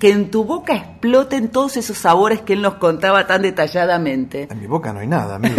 [0.00, 4.48] Que en tu boca exploten todos esos sabores que él nos contaba tan detalladamente.
[4.50, 5.54] En mi boca no hay nada, amigo.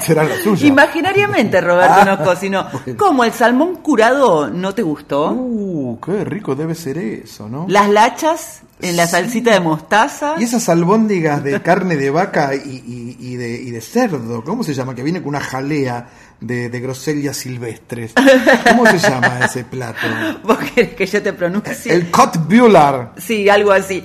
[0.00, 0.66] Será la suya.
[0.66, 2.66] Imaginariamente Roberto Ah, nos cocinó.
[2.72, 2.98] bueno.
[2.98, 5.30] ¿Cómo el salmón curado no te gustó?
[5.32, 7.66] Uh, qué rico debe ser eso, ¿no?
[7.68, 10.34] Las lachas en la salsita de mostaza.
[10.38, 14.64] Y esas albóndigas de carne de vaca y, y- y de, y de cerdo, ¿cómo
[14.64, 14.94] se llama?
[14.94, 16.08] Que viene con una jalea
[16.40, 18.12] de, de grosellas silvestres.
[18.68, 19.98] ¿Cómo se llama ese plato?
[20.44, 21.92] ¿Vos querés que yo te pronuncie?
[21.92, 23.08] El Kotbühler.
[23.16, 24.02] Sí, algo así.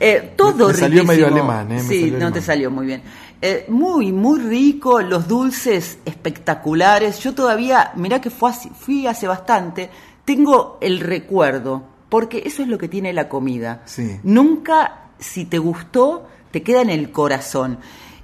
[0.00, 1.74] Eh, todo Me salió medio alemán, ¿eh?
[1.76, 2.32] Me Sí, no alemán.
[2.32, 3.02] te salió muy bien.
[3.40, 7.18] Eh, muy, muy rico, los dulces espectaculares.
[7.20, 9.90] Yo todavía, mirá que fue así- fui hace bastante,
[10.24, 13.82] tengo el recuerdo, porque eso es lo que tiene la comida.
[13.84, 14.18] Sí.
[14.22, 17.78] Nunca, si te gustó, te queda en el corazón.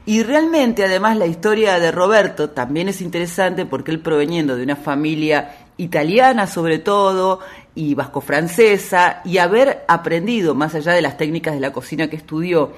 [0.09, 4.77] Y realmente, además, la historia de Roberto también es interesante porque él proveniendo de una
[4.77, 7.40] familia italiana sobre todo
[7.75, 12.73] y vasco-francesa y haber aprendido, más allá de las técnicas de la cocina que estudió,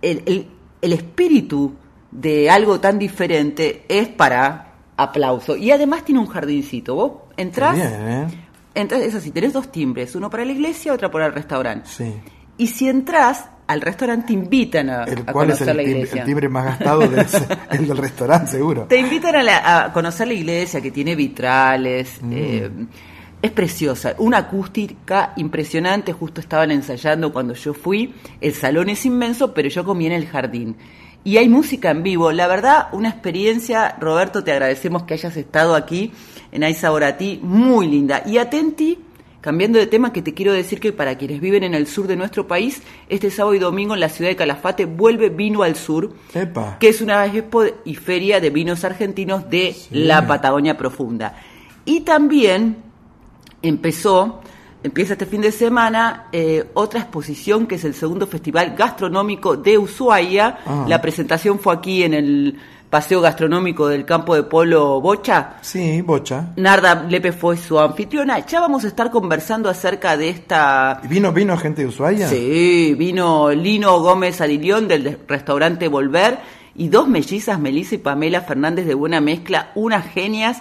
[0.00, 0.46] el, el-
[0.80, 1.74] el espíritu
[2.10, 5.56] de algo tan diferente es para aplauso.
[5.56, 6.94] Y además tiene un jardincito.
[6.94, 8.26] Vos entrás, bien, ¿eh?
[8.74, 11.86] entras, es así, tenés dos timbres, uno para la iglesia, otro para el restaurante.
[11.90, 12.14] Sí.
[12.56, 15.82] Y si entras al restaurante te invitan a, El a cual es conocer el la
[15.82, 16.20] timbre, iglesia.
[16.20, 17.02] el timbre más gastado
[17.70, 18.82] el del restaurante, seguro.
[18.88, 22.18] Te invitan a, la- a conocer la iglesia que tiene vitrales.
[22.22, 22.32] Mm.
[22.34, 22.70] eh,
[23.42, 26.12] es preciosa, una acústica impresionante.
[26.12, 28.14] Justo estaban ensayando cuando yo fui.
[28.40, 30.76] El salón es inmenso, pero yo comí en el jardín.
[31.24, 32.32] Y hay música en vivo.
[32.32, 33.96] La verdad, una experiencia.
[33.98, 36.12] Roberto, te agradecemos que hayas estado aquí
[36.52, 37.40] en Aiza Oratí.
[37.42, 38.22] Muy linda.
[38.26, 38.98] Y atenti,
[39.40, 42.16] cambiando de tema, que te quiero decir que para quienes viven en el sur de
[42.16, 46.12] nuestro país, este sábado y domingo en la ciudad de Calafate vuelve Vino al Sur
[46.34, 46.76] Epa.
[46.78, 51.34] que es una expo y feria de vinos argentinos de la Patagonia Profunda.
[51.84, 52.76] Y también
[53.62, 54.40] empezó,
[54.82, 59.78] empieza este fin de semana, eh, otra exposición que es el segundo Festival Gastronómico de
[59.78, 60.58] Ushuaia.
[60.66, 60.84] Ah.
[60.88, 62.58] La presentación fue aquí en el
[62.90, 65.54] Paseo Gastronómico del Campo de Polo Bocha.
[65.60, 66.48] Sí, bocha.
[66.56, 68.44] Narda Lepe fue su anfitriona.
[68.44, 72.28] Ya vamos a estar conversando acerca de esta ¿Y ¿Vino, vino gente de Ushuaia?
[72.28, 76.38] Sí, vino Lino Gómez Adilión del de- restaurante Volver
[76.74, 80.60] y dos mellizas, Melissa y Pamela Fernández de Buena Mezcla, unas genias.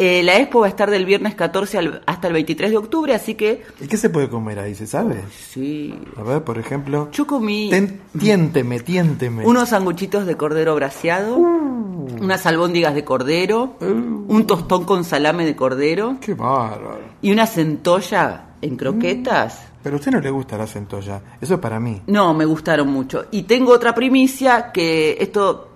[0.00, 3.14] Eh, la expo va a estar del viernes 14 al- hasta el 23 de octubre,
[3.14, 5.24] así que ¿Y qué se puede comer ahí, se sabe?
[5.52, 5.92] sí.
[6.16, 7.08] A ver, por ejemplo.
[7.10, 9.44] Yo comí Ten- tiénteme, tiénteme.
[9.44, 12.06] unos sanguchitos de cordero braseado, Uh.
[12.20, 17.00] unas albóndigas de cordero, un tostón con salame de cordero Qué bárbaro.
[17.20, 19.62] y una centolla en croquetas.
[19.82, 21.20] Pero a usted no le gusta la centolla.
[21.40, 22.02] Eso es para mí.
[22.06, 23.26] No, me gustaron mucho.
[23.32, 25.68] Y tengo otra primicia que esto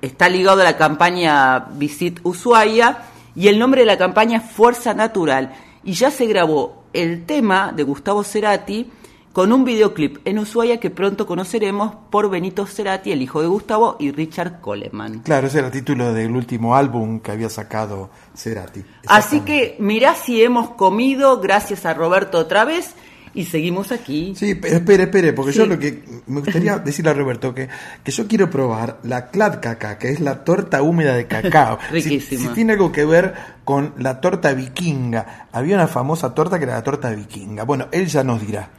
[0.00, 2.98] está ligado a la campaña Visit Ushuaia
[3.38, 5.52] y el nombre de la campaña es Fuerza Natural.
[5.84, 8.90] Y ya se grabó el tema de Gustavo Cerati
[9.32, 13.94] con un videoclip en Ushuaia que pronto conoceremos por Benito Cerati, el hijo de Gustavo,
[14.00, 15.20] y Richard Coleman.
[15.20, 18.82] Claro, ese era el título del último álbum que había sacado Cerati.
[19.06, 22.96] Así que mirá si hemos comido, gracias a Roberto otra vez,
[23.34, 24.34] y seguimos aquí.
[24.36, 25.58] Sí, pero espere, espere, porque Sí.
[25.58, 27.68] yo lo que me gustaría decirle a Roberto que,
[28.02, 31.78] que yo quiero probar la clat caca, que es la torta húmeda de cacao.
[31.88, 32.42] Si- Riquísima.
[32.42, 35.48] Si, tiene algo que ver con la torta vikinga.
[35.52, 37.64] Había una famosa torta que era la torta vikinga.
[37.64, 38.70] Bueno, él ya nos dirá.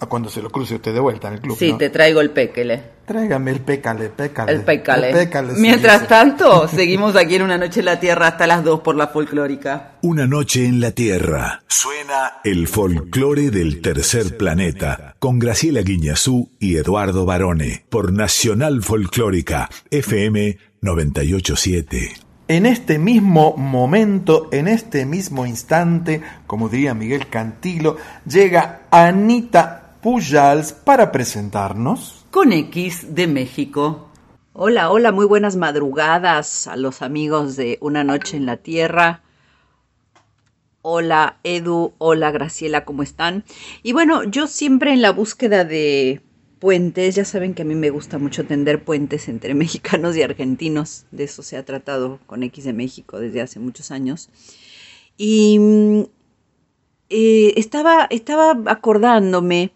[0.00, 1.56] A cuando se lo cruce usted de vuelta en el club.
[1.58, 1.78] Sí, ¿no?
[1.78, 2.82] te traigo el péquele.
[3.04, 4.52] Tráigame el pécale, pécale.
[4.52, 5.10] El pécale.
[5.10, 8.80] El pécale, Mientras tanto, seguimos aquí en Una Noche en la Tierra hasta las 2
[8.80, 9.98] por la folclórica.
[10.02, 11.62] Una noche en la Tierra.
[11.66, 19.68] Suena el folclore del tercer planeta con Graciela Guiñazú y Eduardo Barone por Nacional Folclórica
[19.90, 22.12] FM 987.
[22.50, 27.96] En este mismo momento, en este mismo instante, como diría Miguel Cantilo,
[28.26, 32.24] llega Anita Pujals para presentarnos.
[32.30, 34.08] Con X de México.
[34.54, 39.22] Hola, hola, muy buenas madrugadas a los amigos de Una Noche en la Tierra.
[40.80, 43.44] Hola Edu, hola Graciela, ¿cómo están?
[43.82, 46.22] Y bueno, yo siempre en la búsqueda de
[46.60, 51.04] puentes, ya saben que a mí me gusta mucho tender puentes entre mexicanos y argentinos,
[51.10, 54.30] de eso se ha tratado con X de México desde hace muchos años.
[55.18, 56.02] Y mm,
[57.10, 59.74] eh, estaba, estaba acordándome,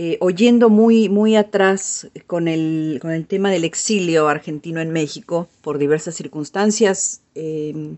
[0.00, 5.48] eh, oyendo muy, muy atrás con el, con el tema del exilio argentino en México
[5.60, 7.22] por diversas circunstancias.
[7.34, 7.96] eh,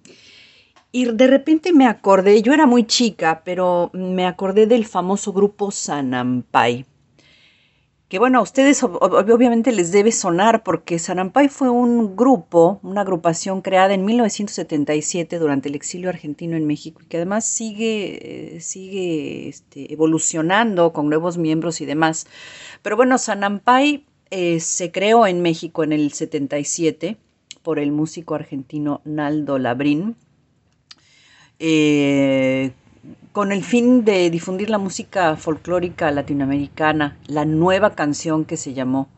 [0.92, 5.70] y de repente me acordé, yo era muy chica, pero me acordé del famoso grupo
[5.70, 6.86] Sanampay.
[8.10, 12.80] Que bueno, a ustedes ob- ob- obviamente les debe sonar porque Sanampay fue un grupo,
[12.82, 18.56] una agrupación creada en 1977 durante el exilio argentino en México y que además sigue,
[18.56, 22.26] eh, sigue este, evolucionando con nuevos miembros y demás.
[22.82, 27.16] Pero bueno, Sanampay eh, se creó en México en el 77
[27.62, 30.16] por el músico argentino Naldo Labrín
[31.60, 32.72] eh,
[33.32, 39.08] con el fin de difundir la música folclórica latinoamericana, la nueva canción que se llamó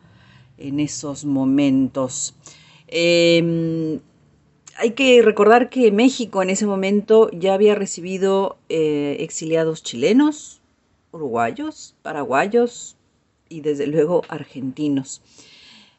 [0.58, 2.34] en esos momentos.
[2.88, 4.00] Eh,
[4.76, 10.60] hay que recordar que México en ese momento ya había recibido eh, exiliados chilenos,
[11.10, 12.96] uruguayos, paraguayos
[13.48, 15.22] y desde luego argentinos.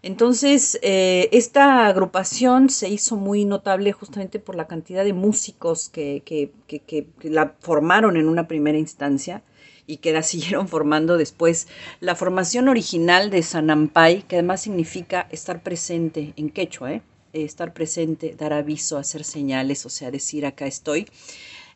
[0.04, 6.22] Entonces, eh, esta agrupación se hizo muy notable justamente por la cantidad de músicos que,
[6.26, 9.44] que- que- que- la formaron en una primera instancia
[9.88, 11.68] y que la siguieron formando después.
[12.02, 16.94] La formación original de Sanampay, que además significa estar presente en quechua.
[16.96, 17.02] Eh,
[17.46, 21.08] estar presente, dar aviso, hacer señales, o sea, decir acá estoy.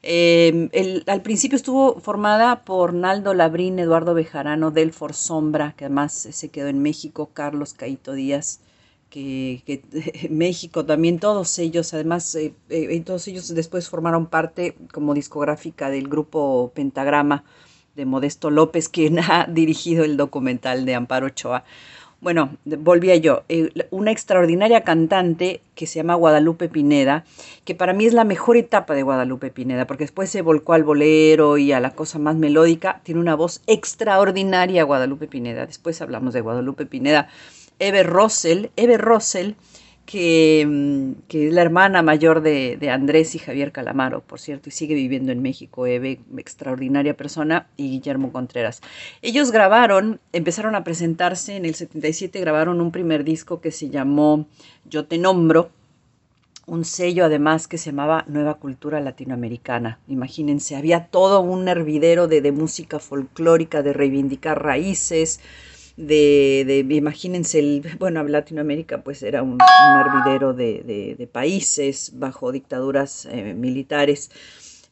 [0.03, 6.25] Eh, el- al principio estuvo formada por Naldo Labrín, Eduardo Bejarano, Delfor Sombra, que además
[6.25, 8.59] eh, se quedó en México, Carlos Caito Díaz,
[9.09, 9.81] que, que
[10.29, 16.07] México también, todos ellos, además, eh, eh, todos ellos después formaron parte como discográfica del
[16.07, 17.43] grupo Pentagrama
[17.95, 21.63] de Modesto López, quien ha dirigido el documental de Amparo Ochoa.
[22.19, 23.43] Bueno, volvía yo.
[23.47, 27.25] eh, una extraordinaria cantante que se llama Guadalupe Pineda,
[27.63, 30.83] que para mí es la mejor etapa de Guadalupe Pineda, porque después se volcó al
[30.83, 33.01] bolero y a la cosa más melódica.
[33.03, 35.67] Tiene una voz extraordinaria Guadalupe Pineda.
[35.67, 37.29] Después hablamos de Guadalupe Pineda.
[37.79, 39.55] Eve Rossell, Eve Rossell,
[40.07, 44.69] que, mm, que es la hermana mayor de, de Andrés y Javier Calamaro, por cierto,
[44.69, 48.81] y sigue viviendo en México, Eve, extraordinaria persona, y Guillermo Contreras.
[49.21, 54.47] Ellos grabaron, empezaron a presentarse en el 77, grabaron un primer disco que se llamó
[54.89, 55.71] Yo te nombro,
[56.65, 59.99] un sello además que se llamaba Nueva Cultura Latinoamericana.
[60.07, 65.41] Imagínense, había todo un hervidero de, de música folclórica, de reivindicar raíces,
[65.97, 72.51] de, de- imagínense, el, bueno, Latinoamérica pues era un, un hervidero de, de- países bajo
[72.51, 74.31] dictaduras eh, militares.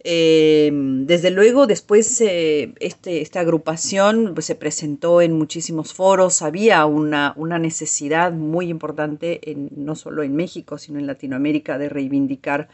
[0.08, 6.86] Eh, desde luego, después eh, este, esta agrupación pues, se presentó en muchísimos foros, había
[6.86, 9.42] una, una necesidad muy importante,
[9.76, 12.68] no solo en México, sino en Latinoamérica, de reivindicar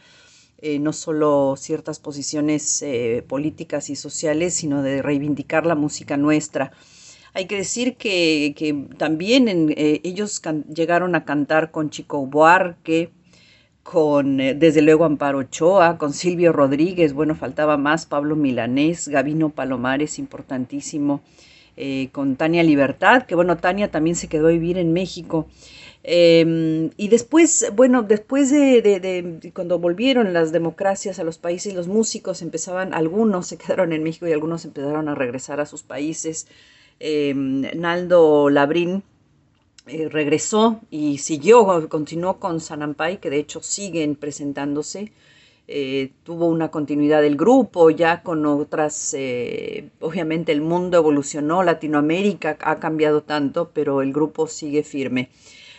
[0.80, 2.86] no solo ciertas posiciones
[3.28, 6.72] políticas y sociales, sino de reivindicar la música nuestra.
[7.34, 10.42] Hay que decir que, que también eh, ellos
[10.74, 13.12] llegaron a cantar con Chico Buarque,
[13.84, 19.50] con eh, desde luego Amparo Ochoa, con Silvio Rodríguez, bueno, faltaba más, Pablo Milanés, Gavino
[19.50, 21.22] Palomares, importantísimo,
[21.78, 25.48] eh, con Tania Libertad, que bueno, Tania también se quedó a vivir en México.
[26.04, 31.74] Eh, y después, bueno, después de, de- de- cuando volvieron las democracias a los países,
[31.76, 35.84] los músicos empezaban, algunos se quedaron en México y algunos empezaron a regresar a sus
[35.84, 36.48] países.
[37.04, 39.04] Eh, Naldo Labrín,
[39.88, 45.12] eh, regresó y siguió, continuó con Sanampay, que de hecho siguen presentándose.
[45.68, 52.58] Eh, tuvo una continuidad del grupo, ya con otras, eh, obviamente el mundo evolucionó, Latinoamérica
[52.62, 55.30] ha cambiado tanto, pero el grupo sigue firme.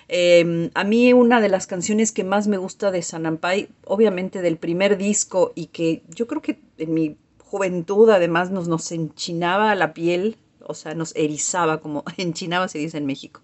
[0.08, 4.56] Eh, a mí una de las canciones que más me gusta de Sanampay, obviamente del
[4.56, 9.94] primer disco y que yo creo que en mi juventud además nos, nos enchinaba la
[9.94, 13.42] piel, o sea, nos erizaba, como enchinaba se dice en México,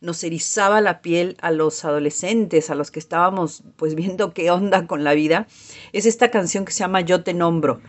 [0.00, 4.86] nos erizaba la piel a los adolescentes, a los que estábamos pues viendo qué onda
[4.86, 5.46] con la vida,
[5.92, 7.80] es esta canción que se llama Yo te nombro.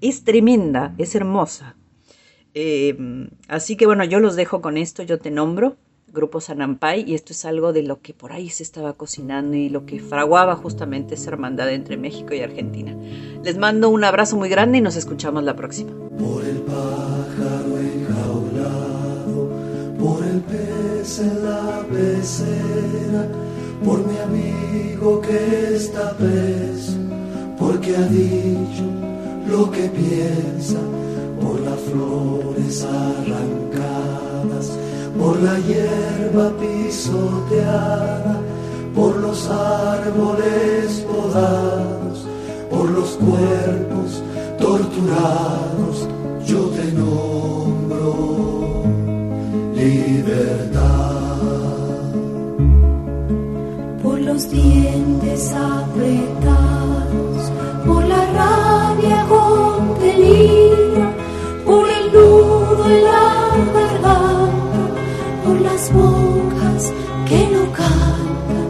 [0.00, 1.76] Es tremenda, es hermosa.
[2.54, 2.96] Eh,
[3.48, 5.76] así que bueno, yo los dejo con esto, yo te nombro,
[6.12, 9.70] Grupo Sanampay, y esto es algo de lo que por ahí se estaba cocinando y
[9.70, 12.94] lo que fraguaba justamente esa hermandad entre México y Argentina.
[13.42, 15.92] Les mando un abrazo muy grande y nos escuchamos la próxima.
[16.18, 16.60] Por el
[21.02, 23.26] en la pecera,
[23.84, 26.92] por mi amigo que está preso,
[27.58, 28.84] porque ha dicho
[29.48, 30.78] lo que piensa,
[31.40, 34.70] por las flores arrancadas,
[35.18, 38.40] por la hierba pisoteada,
[38.94, 42.26] por los árboles podados,
[42.70, 44.22] por los cuerpos
[44.56, 46.08] torturados,
[46.46, 48.61] yo te nombro
[49.84, 50.92] libertad.
[54.02, 57.52] por los dientes apretados,
[57.86, 61.12] por la rabia contenida,
[61.64, 64.82] por el nudo en la garganta,
[65.44, 66.92] por las bocas
[67.28, 68.68] que no cantan,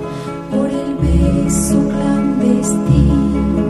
[0.51, 3.65] por el beso clandestino,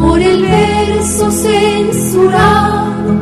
[0.00, 3.14] por el verso censurado,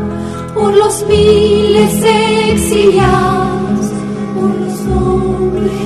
[0.55, 1.93] por los miles
[2.53, 3.52] exiliados,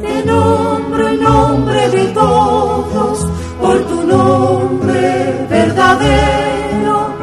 [0.00, 3.26] Te nombro el nombre de todos
[3.60, 7.14] por tu nombre verdadero.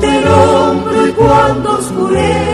[0.00, 2.51] Te nombro y cuando oscurece,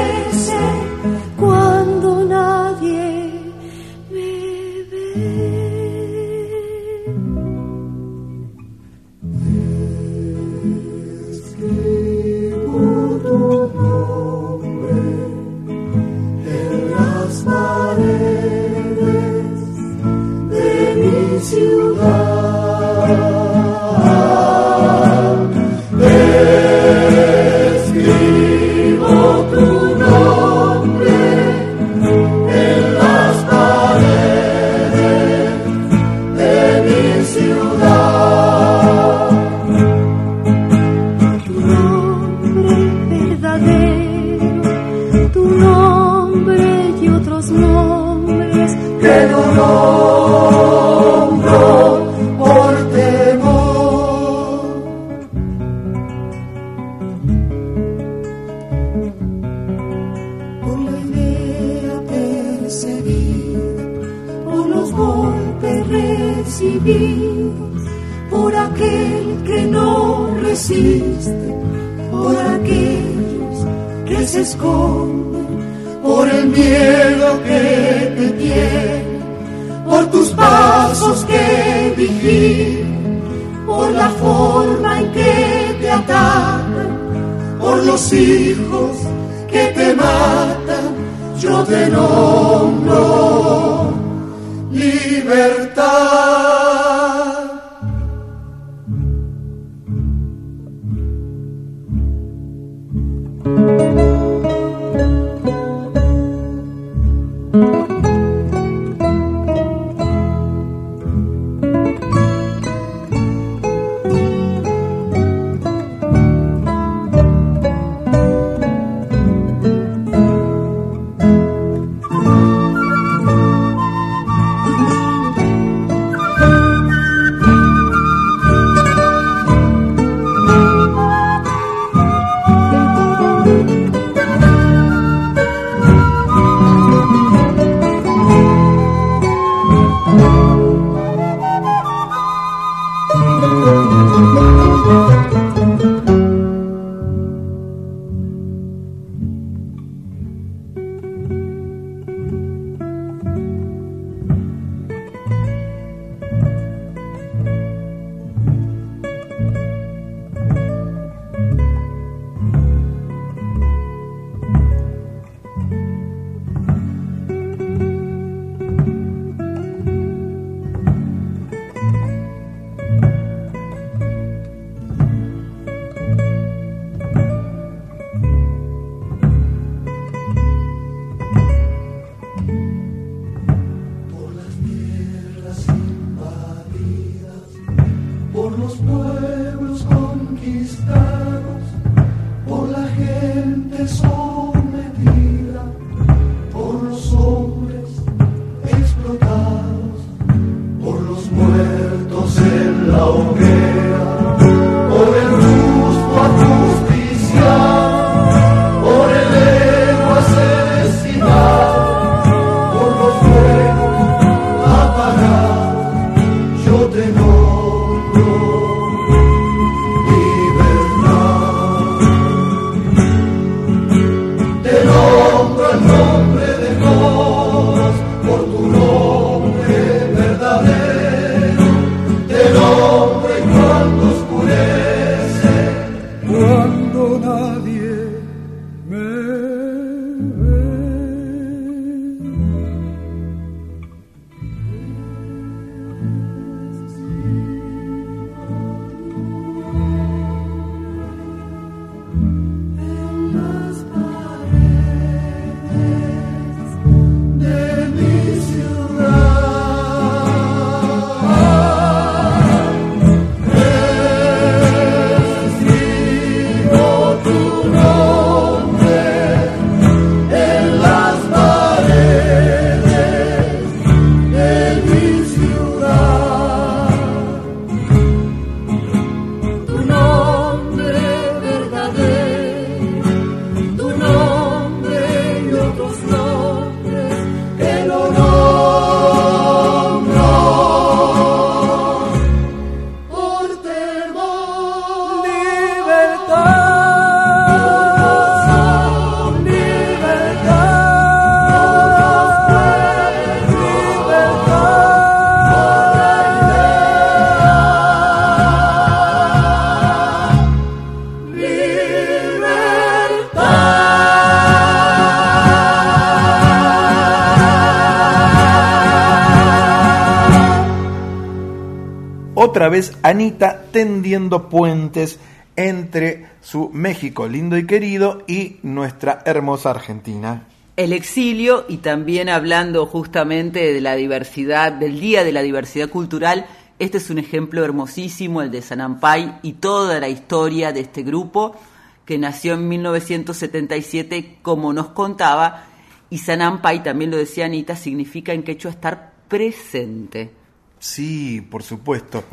[322.69, 325.19] vez Anita tendiendo puentes
[325.57, 330.47] entre su México lindo y querido y nuestra hermosa Argentina.
[330.77, 336.47] El exilio y también hablando justamente de la diversidad, del Día de la Diversidad Cultural,
[336.79, 341.57] este es un ejemplo hermosísimo, el de Sanampay y toda la historia de este grupo
[342.05, 345.67] que nació en 1977, como nos contaba,
[346.09, 350.38] y Sanampay, también lo decía Anita, significa en quechua estar presente.
[350.79, 352.25] Sí, por supuesto.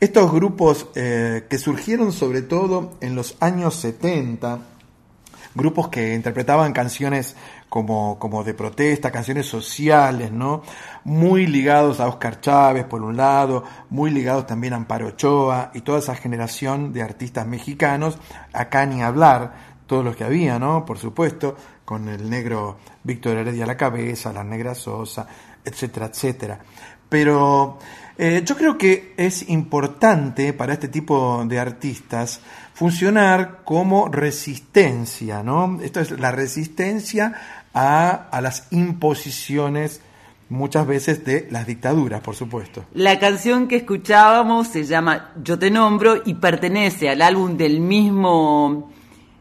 [0.00, 4.60] Estos grupos eh, que surgieron sobre todo en los años 70,
[5.54, 7.34] grupos que interpretaban canciones
[7.68, 10.62] como, como de protesta, canciones sociales, ¿no?
[11.04, 15.80] Muy ligados a Oscar Chávez, por un lado, muy ligados también a Amparo Ochoa y
[15.80, 18.18] toda esa generación de artistas mexicanos,
[18.52, 20.84] acá ni hablar, todos los que había, ¿no?
[20.84, 25.26] Por supuesto, con el negro Víctor Heredia a la cabeza, la negra Sosa,
[25.64, 26.60] etcétera, etcétera.
[27.08, 27.78] Pero
[28.16, 32.40] eh, yo creo que es importante para este tipo de artistas
[32.74, 35.78] funcionar como resistencia, ¿no?
[35.82, 37.34] Esto es la resistencia
[37.74, 40.00] a, a las imposiciones
[40.48, 42.84] muchas veces de las dictaduras, por supuesto.
[42.94, 48.90] La canción que escuchábamos se llama Yo te nombro y pertenece al álbum del mismo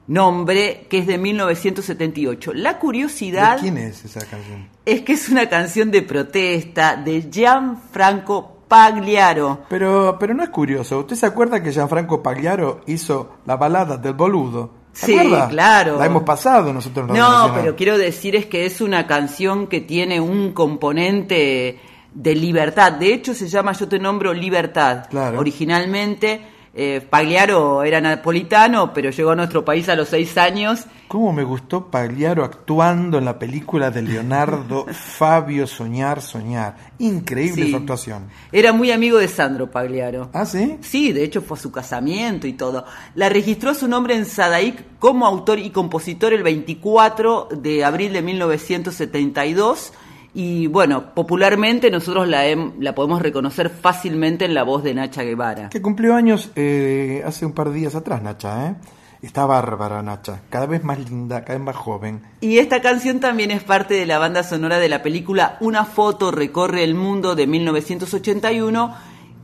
[0.08, 2.54] nombre que es de 1978.
[2.54, 4.70] La curiosidad ¿De quién es esa canción?
[4.86, 9.62] es que es una canción de protesta de Gianfranco Pagliaro.
[9.70, 11.00] Pero, pero no es curioso.
[11.00, 14.72] ¿Usted se acuerda que Gianfranco Pagliaro hizo la balada del boludo?
[14.94, 15.18] ¿Se Sí,
[15.50, 16.00] claro.
[16.00, 20.20] La hemos pasado nosotros No, pero quiero decir es que es una canción que tiene
[20.20, 21.80] un componente
[22.14, 22.94] de libertad.
[22.94, 25.06] De hecho, se llama Yo te nombro Libertad.
[25.10, 25.40] Claro.
[25.40, 26.42] Originalmente,
[26.80, 30.86] eh, Pagliaro era napolitano, pero llegó a nuestro país a los seis años.
[31.08, 36.76] ¿Cómo me gustó Pagliaro actuando en la película de Leonardo Fabio Soñar, Soñar?
[37.00, 37.72] Increíble Sí.
[37.72, 38.28] su actuación.
[38.52, 40.30] Era muy amigo de Sandro Pagliaro.
[40.34, 40.78] ¿Ah, sí?
[40.82, 42.86] Sí, de hecho fue a su casamiento y todo.
[43.16, 48.22] La registró su nombre en Sadaic como autor y compositor el 24 de abril de
[48.22, 49.94] 1972.
[50.40, 55.24] Y bueno, popularmente nosotros la, hem- la podemos reconocer fácilmente en la voz de Nacha
[55.24, 55.70] Guevara.
[55.70, 58.76] Que cumplió años eh, hace un par de días atrás, Nacha, ¿eh?
[59.24, 60.42] Está bárbara, Nacha.
[60.52, 62.22] Cada vez más linda, cada vez más joven.
[62.40, 66.30] Y esta canción también es parte de la banda sonora de la película Una foto
[66.30, 68.94] recorre el mundo de 1981,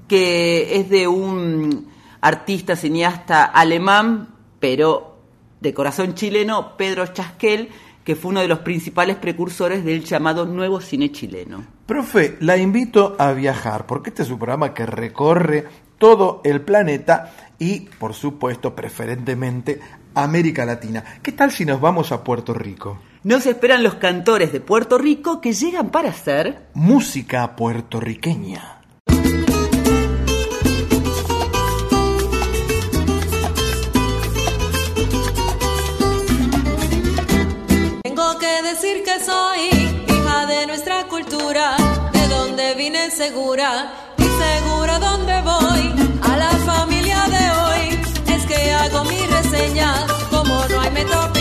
[0.08, 1.88] que es de un
[2.22, 4.30] artista cineasta alemán,
[4.60, 5.18] pero
[5.60, 7.70] de corazón chileno, Pedro Chasquel,
[8.04, 11.66] que fue uno de los principales precursores del llamado nuevo cine chileno.
[11.86, 15.66] Profe, la invito a viajar, porque este es un programa que recorre
[15.98, 19.80] todo el planeta y, por supuesto, preferentemente
[20.16, 21.04] América Latina.
[21.22, 23.00] ¿Qué tal si nos vamos a Puerto Rico?
[23.24, 28.83] Nos esperan los cantores de Puerto Rico que llegan para hacer Música puertorriqueña.
[38.64, 39.60] Decir que soy
[40.08, 41.76] hija de nuestra cultura,
[42.14, 45.84] de donde vine segura y segura donde voy.
[46.22, 51.33] A la familia de hoy es que hago mi reseña, como no hay meta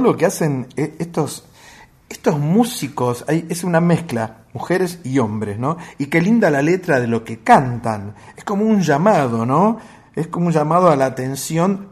[0.00, 0.10] ¿no?
[0.12, 1.44] Lo que hacen eh, estos,
[2.08, 3.24] estos músicos.
[3.28, 5.76] Hay- es una mezcla, mujeres y hombres, ¿no?
[5.98, 8.14] Y qué linda la letra de lo que cantan.
[8.36, 9.78] Es como un llamado, ¿no?
[10.14, 11.88] Es como un llamado a la atención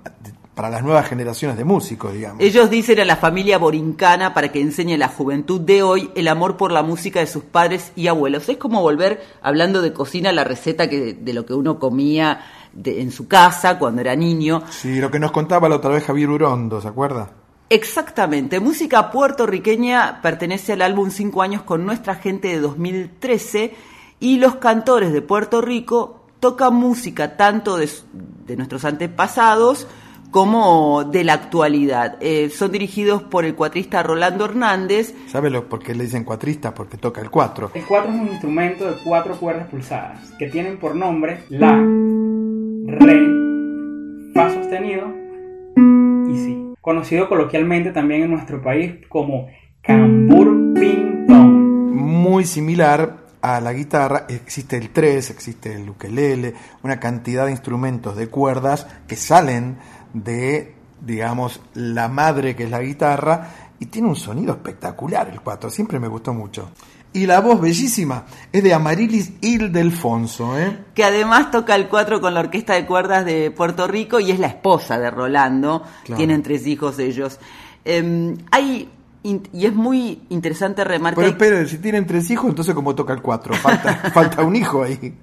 [0.55, 2.43] para las nuevas generaciones de músicos, digamos.
[2.43, 6.27] Ellos dicen a la familia borincana para que enseñe a la juventud de hoy el
[6.27, 8.49] amor por la música de sus padres y abuelos.
[8.49, 12.41] Es como volver, hablando de cocina, la receta que, de lo que uno comía
[12.73, 14.65] de- en su casa cuando era niño.
[14.71, 17.31] Sí, lo que nos contaba la otra vez Javier Urondo, ¿se acuerda?
[17.71, 23.75] Exactamente, música puertorriqueña pertenece al álbum Cinco años con nuestra gente de 2013
[24.21, 27.89] y los cantores de Puerto Rico tocan música tanto de,
[28.57, 29.87] nuestros antepasados
[30.31, 32.17] como de la actualidad.
[32.21, 35.15] Eh, son dirigidos por el cuatrista Rolando Hernández.
[35.27, 36.75] ¿Sabe por qué le dicen cuatrista?
[36.75, 37.71] Porque toca el cuatro.
[37.75, 41.77] El cuatro es un instrumento de cuatro cuerdas pulsadas que tienen por nombre La,
[42.87, 43.27] Re,
[44.35, 45.09] Fa sostenido
[46.31, 46.68] y Si.
[46.89, 49.47] Conocido coloquialmente también en nuestro país como
[49.83, 51.53] cambur ping pong.
[51.93, 58.17] Muy similar a la guitarra, existe el tres, existe el ukelele, una cantidad de instrumentos
[58.17, 59.77] de cuerdas que salen
[60.15, 65.69] de, digamos, la madre que es la guitarra y tiene un sonido espectacular el cuatro,
[65.69, 66.71] siempre me gustó mucho.
[67.13, 70.79] Y la voz bellísima es de Amarilis Ildefonso, ¿eh?
[70.95, 74.39] que además toca el cuatro con la Orquesta de Cuerdas de Puerto Rico y es
[74.39, 75.83] la esposa de Rolando.
[76.05, 76.19] Claro.
[76.19, 77.41] Tienen tres hijos ellos.
[77.85, 78.91] Eh, hay,
[79.23, 81.17] y es muy interesante remarcar.
[81.17, 83.55] Pero espere, si tienen tres hijos, entonces ¿cómo toca el cuatro?
[83.55, 85.15] Falta, falta un hijo ahí.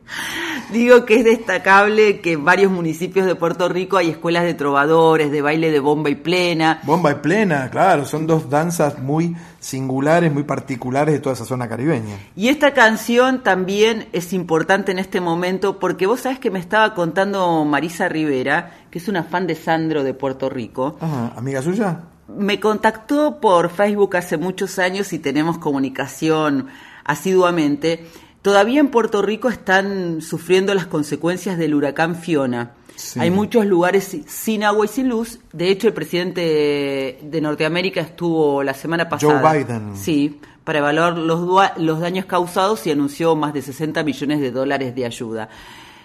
[0.72, 5.32] Digo que es destacable que en varios municipios de Puerto Rico hay escuelas de trovadores,
[5.32, 6.80] de baile de bomba y plena.
[6.84, 11.68] Bomba y plena, claro, son dos danzas muy singulares, muy particulares de toda esa zona
[11.70, 12.18] caribeña.
[12.36, 16.94] Y esta canción también es importante en este momento porque vos sabés que me estaba
[16.94, 20.98] contando Marisa Rivera, que es una fan de Sandro de Puerto Rico.
[21.00, 22.15] Ajá, amiga suya.
[22.28, 26.68] Me contactó por Facebook hace muchos años y tenemos comunicación
[27.04, 28.06] asiduamente.
[28.42, 32.74] Todavía en Puerto Rico están sufriendo las consecuencias del huracán Fiona.
[32.96, 33.20] Sí.
[33.20, 35.40] Hay muchos lugares si- sin agua y sin luz.
[35.52, 39.40] De hecho, el presidente de Norteamérica estuvo la semana pasada.
[39.42, 39.98] Joe Biden.
[39.98, 44.96] Sí, para evaluar los, los daños causados y anunció más de 60 millones de dólares
[44.96, 45.50] de ayuda.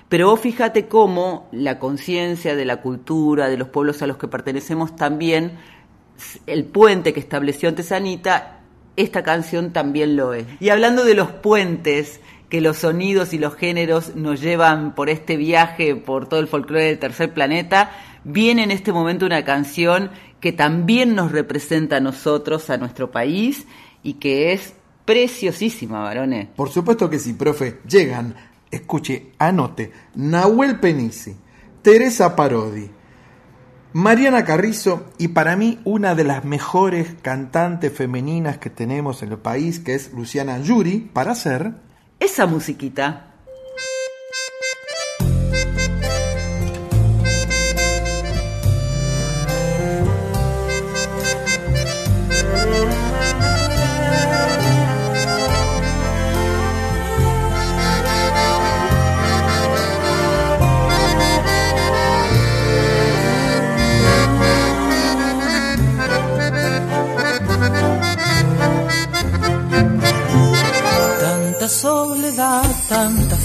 [0.08, 4.26] Pero vos fíjate cómo la conciencia de la cultura, de los pueblos a los que
[4.26, 5.52] pertenecemos también,
[6.46, 8.60] el puente que estableció antes Anita,
[8.96, 10.46] esta canción también lo es.
[10.60, 15.36] Y hablando de los puentes, que los sonidos y los géneros nos llevan por este
[15.36, 17.92] viaje, por todo el folclore del tercer planeta,
[18.24, 20.10] viene en este momento una canción
[20.40, 23.66] que también nos representa a nosotros, a nuestro país,
[24.02, 26.48] y que es preciosísima, varones.
[26.56, 27.78] Por supuesto que sí, profe.
[27.88, 28.34] Llegan,
[28.70, 31.36] escuche, anote, Nahuel Penisi,
[31.82, 32.90] Teresa Parodi,
[33.92, 39.38] Mariana Carrizo y para mí una de las mejores cantantes femeninas que tenemos en el
[39.38, 41.72] país, que es Luciana Yuri, para hacer
[42.20, 43.29] Esa musiquita.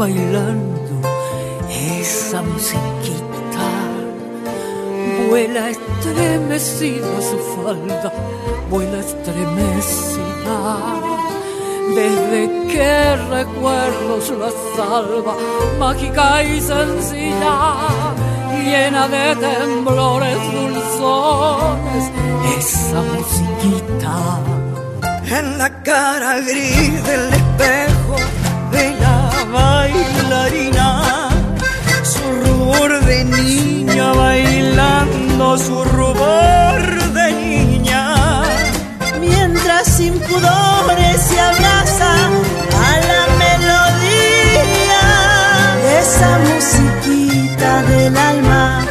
[0.00, 1.02] Bailando
[2.00, 3.66] esa musiquita.
[5.28, 8.10] Vuela estremecida su falda,
[8.70, 10.58] vuela estremecida.
[11.94, 12.40] Desde
[12.72, 15.34] que recuerdos la salva,
[15.78, 17.56] mágica y sencilla,
[18.64, 22.04] llena de temblores dulzones,
[22.58, 24.16] esa musiquita
[25.38, 28.16] en la cara gris del espejo
[28.72, 29.19] de la
[29.50, 31.28] bailarina,
[32.02, 36.80] su rubor de niña bailando, su rubor
[37.12, 38.42] de niña.
[39.20, 42.12] Mientras sin pudores se abraza
[42.88, 45.06] a la melodía
[45.82, 48.84] de esa musiquita del alma,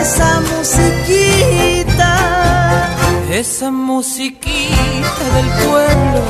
[0.00, 2.12] esa musiquita.
[3.30, 6.22] Esa musiquita del pueblo,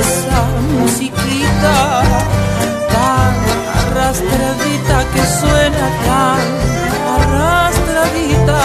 [0.00, 0.40] esa
[0.80, 2.02] musiquita
[4.00, 6.42] arrastradita que suena tan
[7.16, 8.62] arrastradita,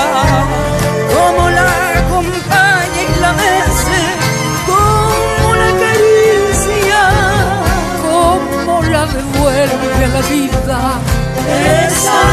[1.13, 1.69] como la
[1.99, 4.01] acompaña y la mece,
[4.71, 7.01] como la caricia,
[8.07, 10.79] como la devuelve a la vida,
[11.83, 12.23] esa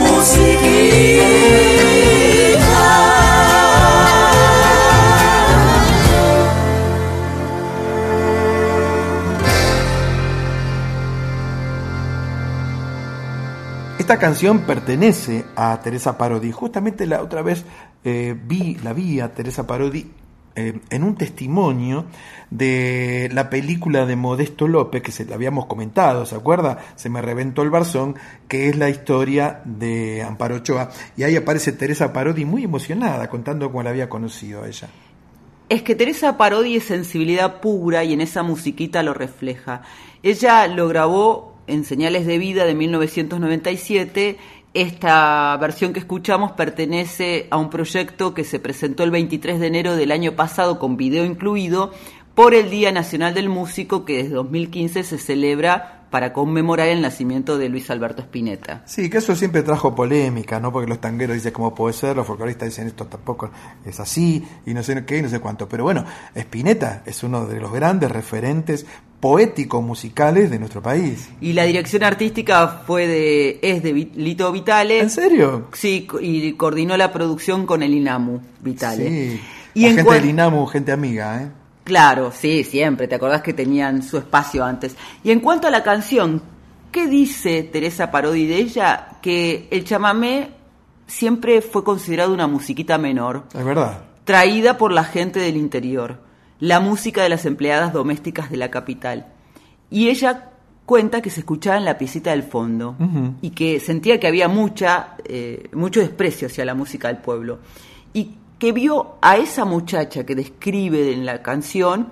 [0.00, 1.34] musiquita.
[14.04, 16.52] Esta canción pertenece a Teresa Parodi.
[16.52, 17.64] Justamente la otra vez
[18.04, 20.10] eh, vi, la vi a Teresa Parodi
[20.54, 22.04] eh, en un testimonio
[22.50, 26.80] de la película de Modesto López, que se la habíamos comentado, ¿se acuerda?
[26.96, 28.14] Se me reventó el barzón,
[28.46, 30.90] que es la historia de Amparo Ochoa.
[31.16, 34.90] Y ahí aparece Teresa Parodi muy emocionada, contando cómo la había conocido a ella.
[35.70, 39.80] Es que Teresa Parodi es sensibilidad pura y en esa musiquita lo refleja.
[40.22, 44.38] Ella lo grabó en Señales de Vida de 1997.
[44.74, 49.96] Esta versión que escuchamos pertenece a un proyecto que se presentó el 23 de enero
[49.96, 51.92] del año pasado con video incluido
[52.34, 57.58] por el Día Nacional del Músico que desde 2015 se celebra para conmemorar el nacimiento
[57.58, 58.82] de Luis Alberto Spinetta.
[58.86, 60.70] Sí, que eso siempre trajo polémica, ¿no?
[60.70, 63.50] Porque los tangueros dicen cómo puede ser, los folcloristas dicen esto tampoco
[63.84, 65.68] es así, y no sé qué, y no sé cuánto.
[65.68, 66.04] Pero bueno,
[66.36, 68.86] Spinetta es uno de los grandes referentes
[69.18, 71.30] poéticos musicales de nuestro país.
[71.40, 75.00] Y la dirección artística fue de es de Lito Vitale.
[75.00, 75.66] ¿En serio?
[75.72, 79.08] Sí, y coordinó la producción con el INAMU Vitale.
[79.08, 79.40] Sí.
[79.74, 81.63] Y la en gente del INAMU, gente amiga, ¿eh?
[81.84, 83.06] Claro, sí, siempre.
[83.08, 84.96] ¿Te acordás que tenían su espacio antes?
[85.22, 86.42] Y en cuanto a la canción,
[86.90, 89.18] ¿qué dice Teresa Parodi de ella?
[89.20, 90.50] Que el chamamé
[91.06, 94.00] siempre fue considerado una musiquita menor, Es verdad.
[94.24, 96.20] traída por la gente del interior,
[96.60, 99.26] la música de las empleadas domésticas de la capital.
[99.90, 100.50] Y ella
[100.86, 102.96] cuenta que se escuchaba en la piecita del fondo
[103.42, 107.58] y que sentía que había mucha, eh, mucho desprecio hacia la música del pueblo.
[108.14, 112.08] Y que vio a esa muchacha que describe en la canción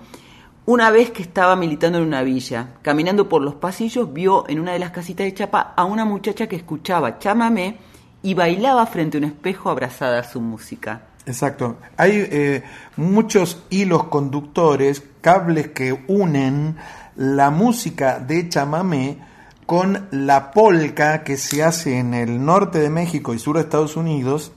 [0.65, 2.75] una vez que estaba militando en una villa.
[2.83, 6.47] Caminando por los pasillos, vio en una de las casitas de chapa a una muchacha
[6.47, 7.79] que escuchaba chamamé
[8.23, 11.09] y bailaba frente a un espejo abrazada a su música.
[11.27, 11.79] Exacto.
[11.97, 12.63] Hay eh,
[12.97, 16.77] muchos hilos conductores, cables que unen
[17.17, 19.19] la música de chamamé
[19.67, 23.97] con la polca que se hace en el norte de México y sur de Estados
[23.97, 24.53] Unidos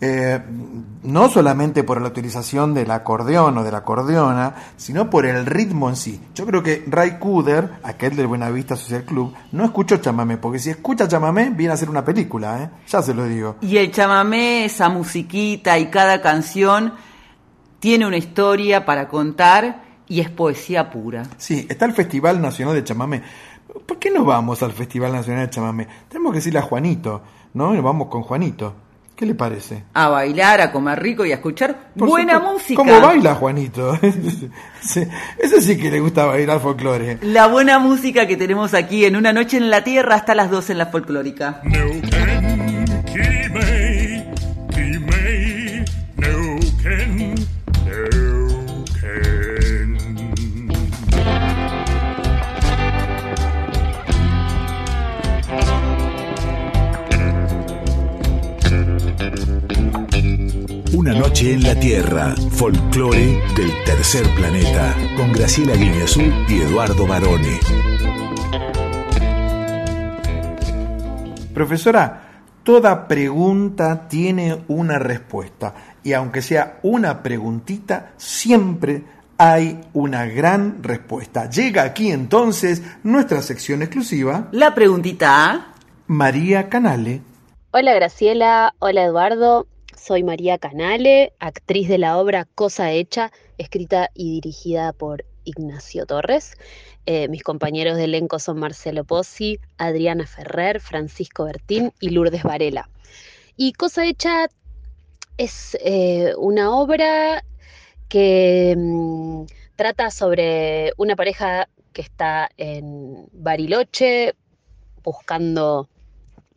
[0.00, 0.40] eh,
[1.02, 5.88] no solamente por la utilización del acordeón o de la acordeona, sino por el ritmo
[5.88, 6.20] en sí.
[6.34, 10.70] Yo creo que Ray Cooder, aquel del Buenavista Social Club, no escuchó chamamé, porque si
[10.70, 12.70] escucha chamamé, viene a hacer una película, ¿eh?
[12.86, 13.56] ya se lo digo.
[13.60, 16.92] Y el chamamé, esa musiquita y cada canción
[17.80, 21.24] tiene una historia para contar y es poesía pura.
[21.36, 23.22] Sí, está el Festival Nacional de Chamamé.
[23.86, 25.88] ¿Por qué no vamos al Festival Nacional de Chamamé?
[26.08, 27.22] Tenemos que decirle a Juanito,
[27.54, 27.74] ¿no?
[27.74, 28.74] Y Vamos con Juanito.
[29.18, 29.82] ¿Qué le parece?
[29.94, 32.52] A bailar, a comer rico y a escuchar Por buena supuesto.
[32.54, 32.76] música.
[32.76, 33.98] ¿Cómo baila Juanito?
[34.80, 35.02] Sí,
[35.38, 37.18] Ese sí que le gusta bailar folclore.
[37.22, 40.70] La buena música que tenemos aquí en Una Noche en la Tierra hasta las 12
[40.70, 41.60] en la folclórica.
[61.08, 67.58] Una noche en la Tierra, folclore del tercer planeta, con Graciela Guineazú y Eduardo Barone.
[71.54, 75.74] Profesora, toda pregunta tiene una respuesta.
[76.04, 79.02] Y aunque sea una preguntita, siempre
[79.38, 81.48] hay una gran respuesta.
[81.48, 84.48] Llega aquí entonces nuestra sección exclusiva.
[84.52, 85.74] La preguntita A.
[86.06, 87.22] María Canale.
[87.70, 89.66] Hola Graciela, hola Eduardo,
[89.98, 96.56] soy María Canale, actriz de la obra Cosa Hecha, escrita y dirigida por Ignacio Torres.
[97.06, 102.88] Eh, mis compañeros de elenco son Marcelo Pozzi, Adriana Ferrer, Francisco Bertín y Lourdes Varela.
[103.56, 104.46] Y Cosa Hecha
[105.36, 107.44] es eh, una obra
[108.08, 109.44] que mm,
[109.76, 114.34] trata sobre una pareja que está en Bariloche
[115.02, 115.88] buscando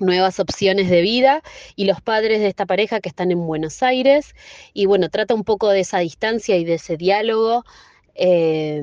[0.02, 1.42] nuevas opciones de vida
[1.76, 4.36] y los padres de esta pareja que están en Buenos Aires.
[4.74, 7.64] Y bueno, trata un poco de esa distancia y de ese diálogo.
[8.16, 8.82] Eh,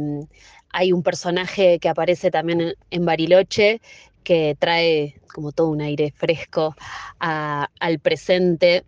[0.72, 3.80] hay un personaje que aparece también en, Bariloche
[4.22, 6.74] que trae como todo un aire fresco
[7.18, 8.84] al presente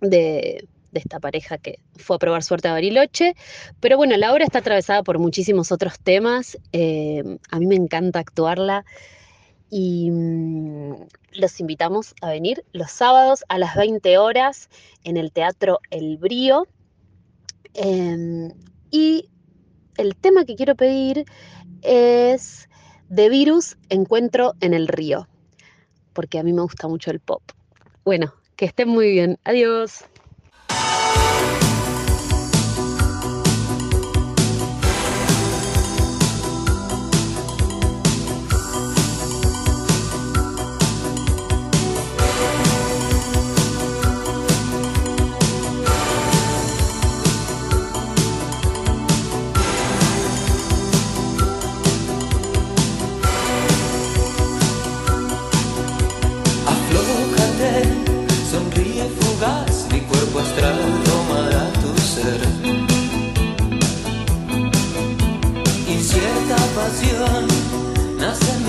[0.00, 3.34] de, esta pareja que fue a probar suerte a Bariloche.
[3.80, 6.58] Pero bueno, la obra está atravesada por muchísimos otros temas.
[6.72, 8.84] Eh, a mí me encanta actuarla
[9.70, 14.68] y mm, los invitamos a venir los sábados a las 20 horas
[15.04, 16.66] en el Teatro El Brío.
[17.74, 18.52] Em,
[18.90, 19.28] y
[19.96, 21.24] el tema que quiero pedir
[21.82, 22.68] es
[23.08, 25.28] de Virus Encuentro en el Río,
[26.12, 27.42] porque a mí me gusta mucho el pop.
[28.04, 29.38] Bueno, que estén muy bien.
[29.44, 30.04] Adiós.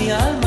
[0.06, 0.45] Mi alma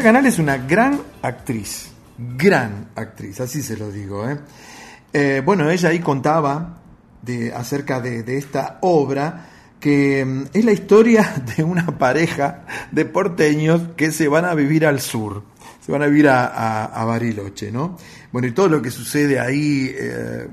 [0.00, 4.26] María Canal es una gran actriz, gran actriz, así se lo digo.
[4.26, 4.38] ¿eh?
[5.12, 6.78] Eh, bueno, ella ahí contaba
[7.20, 9.48] de, acerca de, esta obra
[9.78, 14.86] que mm, es la historia de una pareja de porteños que se van a vivir
[14.86, 15.42] al sur,
[15.84, 17.98] se van a vivir a Bariloche, ¿no?
[18.32, 20.48] Bueno, y todo lo que sucede ahí, eh,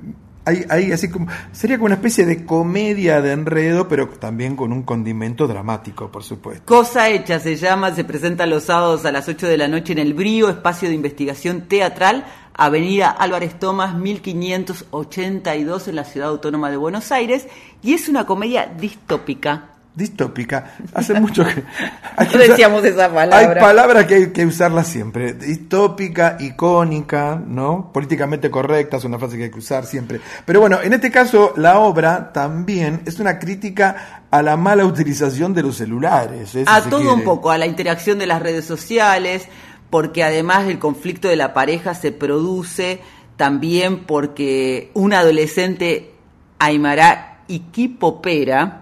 [0.48, 4.72] hay, hay así como, sería como una especie de comedia de enredo, pero también con
[4.72, 6.64] un condimento dramático, por supuesto.
[6.65, 9.99] Cosa Hecha se llama, se presenta los sábados a las 8 de la noche en
[9.99, 16.78] El Brío, espacio de investigación teatral, Avenida Álvarez Tomás 1582 en la Ciudad Autónoma de
[16.78, 17.48] Buenos Aires,
[17.84, 19.77] y es una comedia distópica.
[19.98, 20.76] Distópica.
[20.94, 21.64] Hace mucho que...
[22.15, 23.60] hay No que usar- decíamos esa Hay palabra.
[23.61, 25.34] palabras que hay que usarlas siempre.
[25.34, 27.91] Distópica, icónica, ¿no?
[27.91, 30.22] Políticamente correcta es una frase que hay que usar siempre.
[30.45, 35.53] Pero bueno, en este caso, la obra también es una crítica a la mala utilización
[35.56, 36.53] de los celulares.
[36.53, 36.64] ¿eh?
[36.68, 37.15] A todo quiere.
[37.15, 39.48] un poco, a la interacción de las redes sociales,
[39.90, 43.02] porque además el conflicto de la pareja se produce
[43.36, 46.11] también porque un adolescente
[46.60, 48.82] Aymara Iquipopera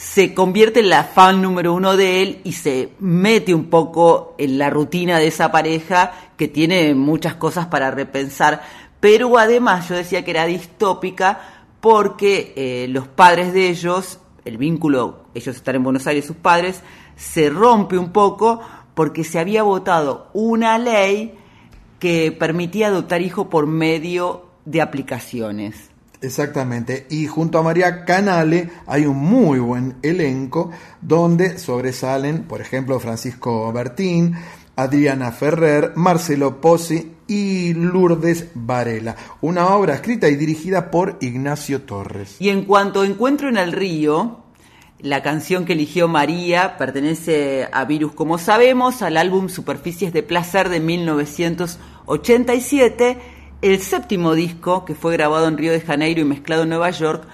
[0.00, 4.56] se convierte en la fan número uno de él y se mete un poco en
[4.56, 8.62] la rutina de esa pareja que tiene muchas cosas para repensar.
[8.98, 15.26] Pero además yo decía que era distópica porque eh, los padres de ellos, el vínculo,
[15.34, 16.80] ellos están en Buenos Aires, sus padres,
[17.14, 18.62] se rompe un poco
[18.94, 21.34] porque se había votado una ley
[21.98, 25.89] que permitía adoptar hijo por medio de aplicaciones.
[26.22, 27.06] Exactamente.
[27.10, 30.70] Y junto a María Canale hay un muy buen elenco
[31.00, 34.34] donde sobresalen, por ejemplo, Francisco Bertín,
[34.76, 39.16] Adriana Ferrer, Marcelo Pozzi y Lourdes Varela.
[39.40, 42.36] Una obra escrita y dirigida por Ignacio Torres.
[42.38, 44.40] Y en cuanto a Encuentro en el Río,
[45.00, 50.68] la canción que eligió María pertenece a Virus, como sabemos, al álbum Superficies de Placer
[50.68, 56.70] de 1987, el séptimo disco que fue grabado en Río de Janeiro y mezclado en
[56.70, 57.24] Nueva York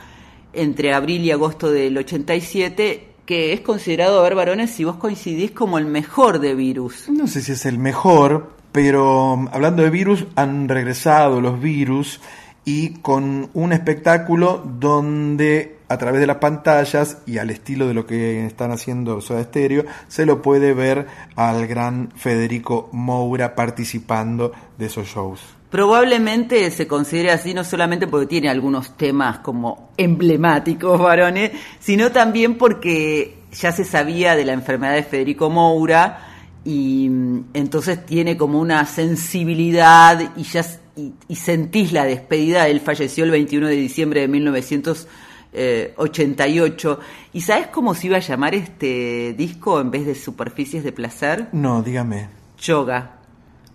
[0.52, 5.50] entre abril y agosto del 87, que es considerado, a ver varones, si vos coincidís
[5.50, 7.08] como el mejor de Virus.
[7.08, 12.20] No sé si es el mejor, pero um, hablando de virus, han regresado los virus
[12.64, 18.06] y con un espectáculo donde a través de las pantallas y al estilo de lo
[18.06, 24.86] que están haciendo Soda Stereo, se lo puede ver al gran Federico Moura participando de
[24.86, 25.55] esos shows.
[25.76, 32.56] Probablemente se considere así no solamente porque tiene algunos temas como emblemáticos varones, sino también
[32.56, 36.28] porque ya se sabía de la enfermedad de Federico Moura
[36.64, 40.64] y mm, entonces tiene como una sensibilidad y ya
[40.96, 42.68] y, y sentís la despedida.
[42.68, 47.00] Él falleció el 21 de diciembre de 1988.
[47.34, 51.48] ¿Y sabes cómo se iba a llamar este disco en vez de Superficies de Placer?
[51.52, 52.28] No, dígame.
[52.58, 53.15] Yoga.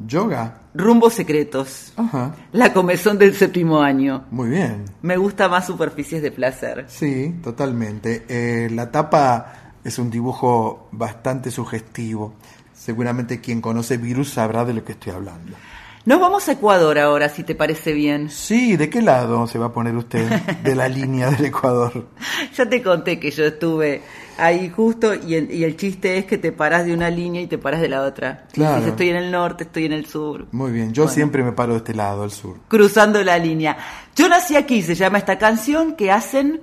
[0.05, 0.61] Yoga.
[0.73, 1.93] Rumbos secretos.
[1.97, 2.35] Ajá.
[2.51, 4.25] La comezón del séptimo año.
[4.31, 4.85] Muy bien.
[5.01, 6.85] Me gusta más superficies de placer.
[6.87, 8.25] Sí, totalmente.
[8.27, 12.35] Eh, la tapa es un dibujo bastante sugestivo.
[12.73, 15.55] Seguramente quien conoce Virus sabrá de lo que estoy hablando.
[16.03, 18.31] Nos vamos a Ecuador ahora, si te parece bien.
[18.31, 20.27] Sí, ¿de qué lado se va a poner usted
[20.63, 22.07] de la línea del Ecuador?
[22.55, 24.01] Ya te conté que yo estuve
[24.37, 27.47] ahí justo y, el- y el chiste es que te parás de una línea y
[27.47, 28.45] te parás de la otra.
[28.51, 28.75] Claro.
[28.77, 30.47] dices, estoy en el norte, estoy en el sur.
[30.51, 31.13] Muy bien, yo Bueno.
[31.15, 32.57] siempre me paro de este lado, al sur.
[32.67, 33.77] Cruzando la línea.
[34.15, 36.61] Yo nací aquí, se llama esta canción que hacen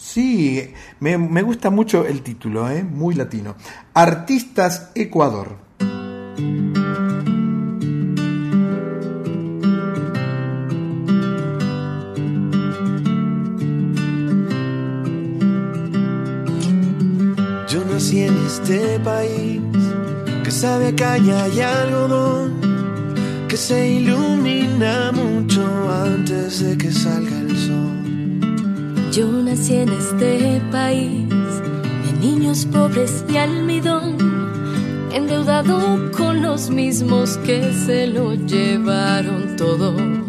[0.00, 2.84] Sí, me, me gusta mucho el título, ¿eh?
[2.84, 3.56] muy latino.
[3.94, 5.56] Artistas Ecuador.
[17.98, 19.60] Yo nací en este país
[20.44, 22.52] que sabe a caña y algodón,
[23.48, 25.66] que se ilumina mucho
[26.04, 29.10] antes de que salga el sol.
[29.10, 34.16] Yo nací en este país de niños pobres y almidón,
[35.12, 40.27] endeudado con los mismos que se lo llevaron todo.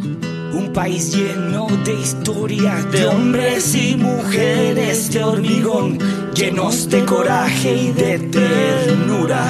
[0.54, 6.00] Un país lleno de historias de hombres y mujeres de hormigón,
[6.34, 9.46] llenos de coraje y de ternura,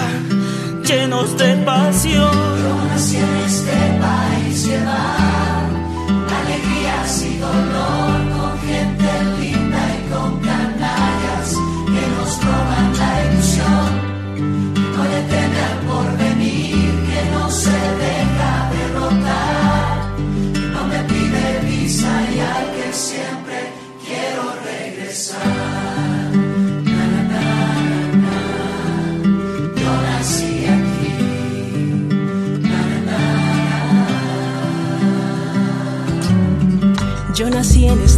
[0.84, 2.32] llenos de pasión.
[2.32, 4.68] Yo nací en este país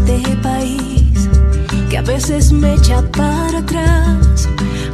[0.01, 1.29] este país
[1.89, 4.47] que a veces me echa para atrás,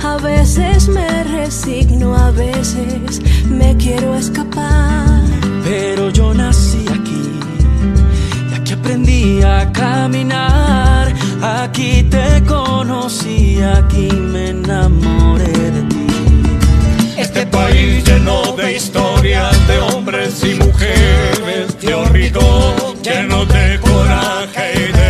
[0.03, 5.23] a veces me resigno, a veces me quiero escapar.
[5.63, 7.39] Pero yo nací aquí
[8.51, 11.13] y aquí aprendí a caminar.
[11.41, 15.96] Aquí te conocí, aquí me enamoré de ti.
[17.37, 24.91] Este país lleno de historias de hombres y mujeres, de hormigón, lleno de coraje y
[24.91, 25.06] de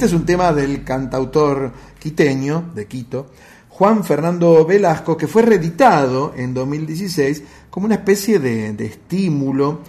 [0.00, 3.26] Este es un tema del cantautor quiteño de Quito,
[3.68, 9.80] Juan Fernando Velasco, que fue reeditado en 2016 como una especie de, estímulo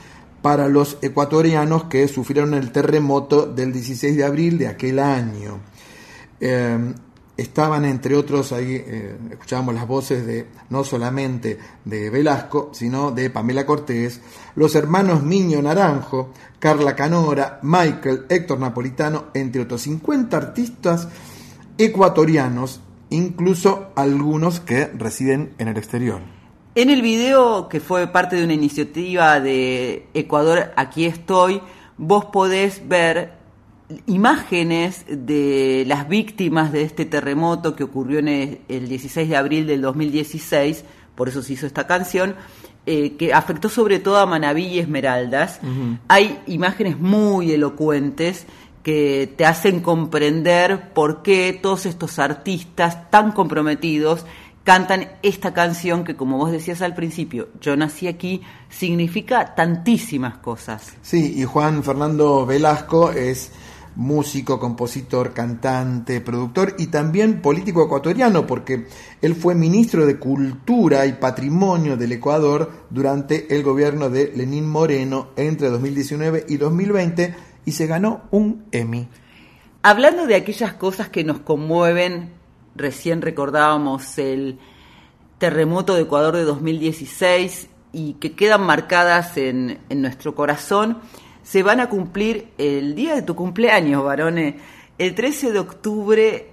[0.41, 5.59] para los ecuatorianos que sufrieron el terremoto del 16 de abril de aquel año.
[6.41, 6.93] Eh,
[7.38, 13.30] estaban entre otros ahí, eh, escuchábamos las voces de no solamente de Velasco, sino de
[13.30, 14.22] Pamela Cortés,
[14.56, 21.08] los hermanos Miño Naranjo, Carla Canora, Michael, Héctor Napolitano, entre otros 50 artistas
[21.78, 26.22] ecuatorianos, incluso algunos que residen en el exterior.
[26.76, 31.62] En el video que fue parte de una iniciativa de Ecuador, aquí estoy,
[31.98, 33.40] vos podés ver
[34.07, 39.68] imágenes de las víctimas de este terremoto que ocurrió en el, el 16 de abril
[39.68, 40.84] del 2016,
[41.15, 42.35] por eso se hizo esta canción,
[42.88, 45.59] eh, que afectó sobre todo a Manabí y Esmeraldas.
[46.07, 48.47] Hay imágenes muy elocuentes
[48.81, 54.26] que te hacen comprender por qué todos estos artistas tan comprometidos
[54.63, 60.93] cantan esta canción que, como vos decías al principio, yo nací aquí, significa tantísimas cosas.
[61.03, 63.51] Sí, y Juan Fernando Velasco es
[63.95, 68.88] músico, compositor, cantante, productor y también político ecuatoriano, porque
[69.22, 75.30] él fue ministro de Cultura y Patrimonio del Ecuador durante el gobierno de Lenín Moreno
[75.35, 77.35] entre 2019 y 2020
[77.65, 79.07] y se ganó un Emmy.
[79.84, 82.31] Hablando de aquellas cosas que nos conmueven,
[82.76, 84.59] recién recordábamos el
[85.38, 90.99] terremoto de Ecuador de 2016 y que quedan marcadas en, en nuestro corazón,
[91.43, 94.55] se van a cumplir el día de tu cumpleaños, varones,
[94.97, 96.49] el 13 de octubre,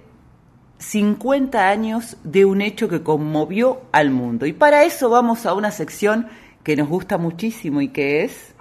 [0.79, 4.45] 50 años de un hecho que conmovió al mundo.
[4.45, 6.27] Y para eso vamos a una sección
[6.63, 8.55] que nos gusta muchísimo y que es...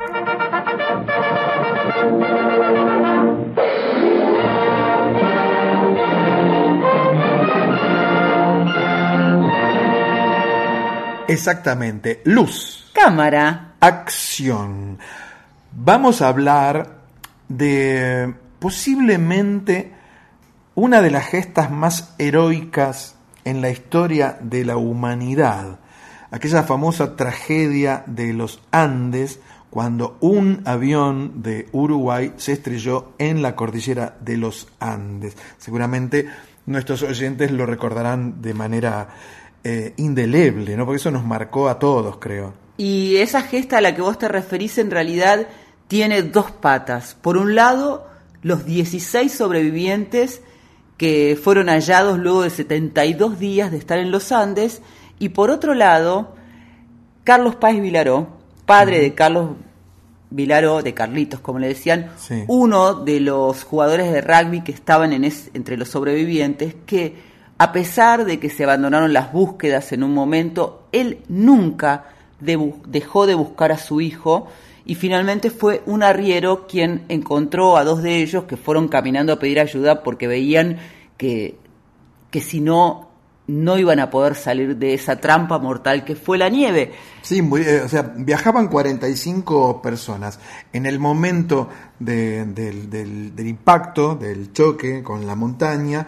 [11.28, 12.90] Exactamente, luz.
[12.94, 13.74] Cámara.
[13.80, 14.98] Acción.
[15.72, 16.98] Vamos a hablar
[17.48, 19.92] de posiblemente
[20.74, 25.78] una de las gestas más heroicas en la historia de la humanidad,
[26.30, 29.40] aquella famosa tragedia de los Andes
[29.70, 35.36] cuando un avión de Uruguay se estrelló en la cordillera de los Andes.
[35.58, 36.28] Seguramente
[36.66, 39.08] nuestros oyentes lo recordarán de manera
[39.62, 40.86] eh, indeleble, ¿no?
[40.86, 42.67] porque eso nos marcó a todos, creo.
[42.78, 45.46] Y esa gesta a la que vos te referís en realidad
[45.88, 47.14] tiene dos patas.
[47.20, 48.06] Por un lado,
[48.42, 50.40] los 16 sobrevivientes
[50.96, 54.80] que fueron hallados luego de 72 días de estar en los Andes.
[55.18, 56.34] Y por otro lado,
[57.24, 58.28] Carlos Páez Vilaró,
[58.64, 59.50] padre de Carlos
[60.30, 62.44] Vilaró, de Carlitos, como le decían, Sí.
[62.48, 67.16] uno de los jugadores de rugby que estaban en es- entre los sobrevivientes, que
[67.58, 72.04] a pesar de que se abandonaron las búsquedas en un momento, él nunca
[72.40, 74.46] dejó de buscar a su hijo
[74.84, 79.38] y finalmente fue un arriero quien encontró a dos de ellos que fueron caminando a
[79.38, 80.78] pedir ayuda porque veían
[81.16, 81.58] que,
[82.30, 83.06] que si no
[83.48, 86.92] no iban a poder salir de esa trampa mortal que fue la nieve.
[87.22, 90.38] Sí, eh, o sea, viajaban 45 personas.
[90.70, 96.06] En el momento de- del- del impacto, del choque con la montaña,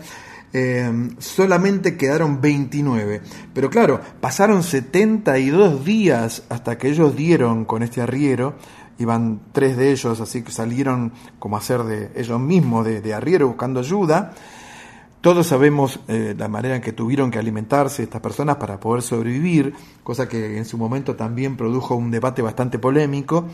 [0.52, 3.20] eh, solamente quedaron 29.
[3.54, 8.54] Pero claro, pasaron 72 días hasta que ellos dieron con este arriero.
[8.98, 13.14] Iban tres de ellos, así que salieron como a hacer de ellos mismos, de, de
[13.14, 14.34] arriero, buscando ayuda.
[15.20, 19.74] Todos sabemos eh, la manera en que tuvieron que alimentarse estas personas para poder sobrevivir,
[20.02, 23.46] cosa que en su momento también produjo un debate bastante polémico.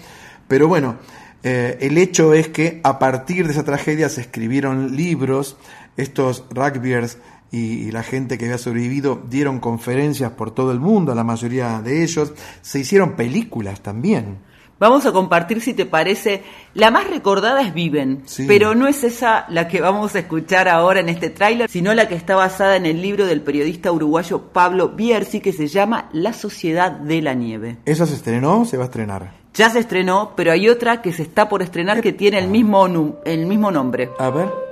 [0.47, 0.97] Pero bueno,
[1.43, 5.57] eh, el hecho es que a partir de esa tragedia se escribieron libros,
[5.97, 7.19] estos rugbyers
[7.53, 12.03] y, la gente que había sobrevivido dieron conferencias por todo el mundo, la mayoría de
[12.03, 14.39] ellos, se hicieron películas también.
[14.79, 16.43] Vamos a compartir, si te parece,
[16.75, 18.45] la más recordada es Viven, Sí.
[18.47, 22.09] pero no es esa la que vamos a escuchar ahora en este tráiler, sino la
[22.09, 26.35] que está basada en el libro del periodista uruguayo Pablo Bierzi que se llama La
[26.35, 27.79] Sociedad de la Nieve.
[27.87, 28.67] ¿Esa se estrenó?
[28.67, 29.33] ¿Se va a estrenar?
[29.55, 32.87] Ya se estrenó, pero hay otra que se está por estrenar que tiene el mismo,
[32.87, 34.11] nu- el mismo nombre.
[34.19, 34.66] A ver.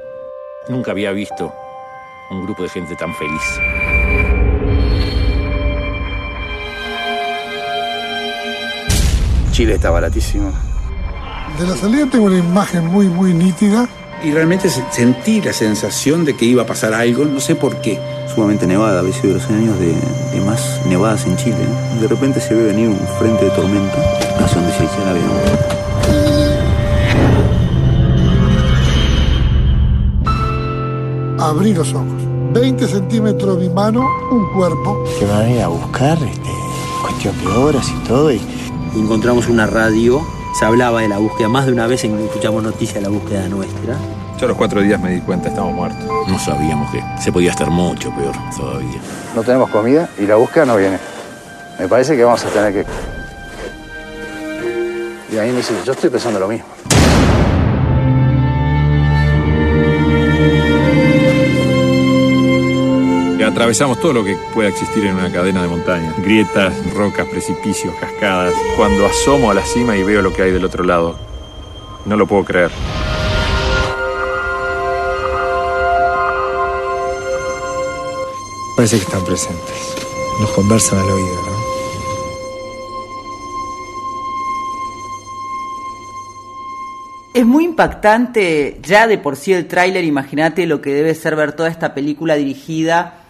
[0.69, 1.53] Nunca había visto
[2.31, 3.61] un grupo de gente tan feliz.
[9.53, 10.53] Chile está baratísimo.
[11.59, 13.89] De la salida tengo una imagen muy, muy nítida.
[14.25, 17.77] Y realmente se- sentí la sensación de que iba a pasar algo, no sé por
[17.81, 18.01] qué.
[18.35, 19.95] Sumamente nevada, había sido los años de,
[20.33, 21.57] de más nevadas en Chile.
[21.95, 22.01] ¿no?
[22.01, 23.97] De repente se ve venir un frente de tormenta
[24.45, 25.31] hacia donde se el avión.
[31.45, 32.07] Abrí los ojos.
[32.55, 35.05] 20 centímetros mi mano, un cuerpo.
[35.19, 36.49] que van a ir a buscar, este,
[37.03, 38.33] cuestión de horas y todo.
[38.33, 38.41] Y
[38.97, 40.27] encontramos una radio,
[40.59, 43.99] se hablaba de la búsqueda, más de una vez escuchamos noticias de la búsqueda nuestra.
[44.39, 46.03] Yo a los cuatro días me di cuenta, estamos muertos.
[46.29, 48.99] No sabíamos que se podía estar mucho peor todavía.
[49.37, 50.99] No tenemos comida y la búsqueda no viene.
[51.79, 52.87] Me parece que vamos a tener que...
[55.31, 56.69] Y ahí me dice, yo estoy pensando lo mismo.
[63.55, 66.21] Atravesamos todo lo que pueda existir en una cadena de montañas.
[66.21, 68.53] Grietas, rocas, precipicios, cascadas.
[68.77, 71.17] Cuando asomo a la cima y veo lo que hay del otro lado,
[72.05, 72.73] no lo puedo creer.
[78.77, 79.95] Parece que están presentes.
[80.41, 81.55] Nos conversan al oído, ¿no?
[87.35, 91.53] Es muy impactante ya de por sí el tráiler, imagínate lo que debe ser ver
[91.53, 93.21] toda esta película dirigida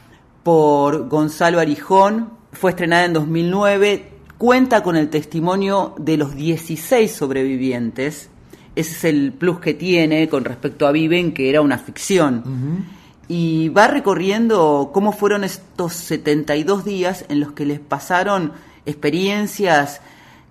[0.44, 8.30] por Gonzalo Arijón, fue estrenada en 2009, cuenta con el testimonio de los 16 sobrevivientes,
[8.76, 12.86] ese es el plus que tiene con respecto a Viven, que era una ficción.
[13.28, 18.52] Y va recorriendo cómo fueron estos 72 días en los que les pasaron
[18.84, 20.00] experiencias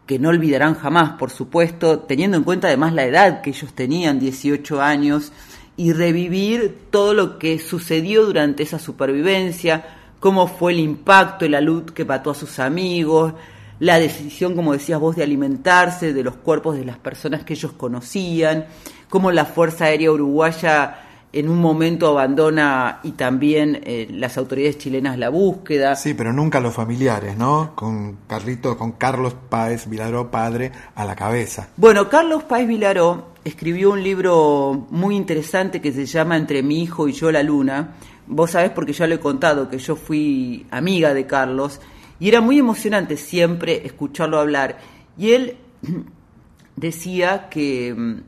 [0.07, 4.19] que no olvidarán jamás, por supuesto, teniendo en cuenta además la edad que ellos tenían,
[4.19, 5.31] 18 años,
[5.75, 9.85] y revivir todo lo que sucedió durante esa supervivencia,
[10.19, 13.33] cómo fue el impacto, la luz que mató a sus amigos,
[13.79, 17.73] la decisión, como decías vos, de alimentarse de los cuerpos de las personas que ellos
[17.73, 18.67] conocían,
[19.09, 20.99] cómo la Fuerza Aérea Uruguaya
[21.33, 25.95] en un momento abandona y también eh, las autoridades chilenas la búsqueda.
[25.95, 27.71] Sí, pero nunca los familiares, ¿no?
[27.75, 31.69] Con Carlito, con Carlos Páez Vilaró, padre, a la cabeza.
[31.75, 37.07] Bueno, Carlos Páez Vilaró escribió un libro muy interesante que se llama Entre mi hijo
[37.07, 37.95] y yo la luna.
[38.27, 41.81] Vos sabés porque ya lo he contado que yo fui amiga de Carlos
[42.19, 44.77] y era muy emocionante siempre escucharlo hablar.
[45.17, 45.57] Y él
[46.75, 48.21] decía que mm,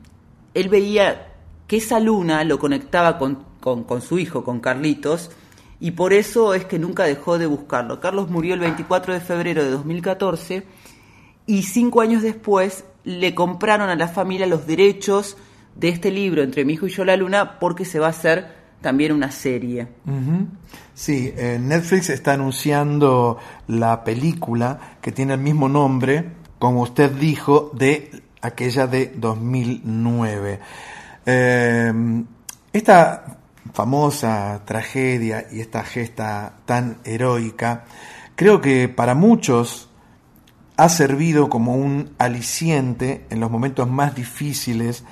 [0.54, 1.32] él veía
[1.66, 5.30] que esa luna lo conectaba con, con, con su hijo, con Carlitos,
[5.80, 8.00] y por eso es que nunca dejó de buscarlo.
[8.00, 10.64] Carlos murió el 24 de febrero de 2014
[11.46, 15.36] y cinco años después le compraron a la familia los derechos
[15.76, 18.48] de este libro, Entre mi hijo y yo la luna, porque se va a hacer
[18.80, 19.86] también una serie.
[20.92, 23.38] Sí, eh, Netflix está anunciando
[23.68, 28.10] la película que tiene el mismo nombre, como usted dijo, de
[28.42, 30.60] aquella de 2009.
[31.26, 31.92] Eh,
[32.72, 33.38] esta
[33.72, 37.84] famosa tragedia y esta gesta tan heroica,
[38.34, 39.90] creo que para muchos
[40.76, 45.04] ha servido como un aliciente en los momentos más difíciles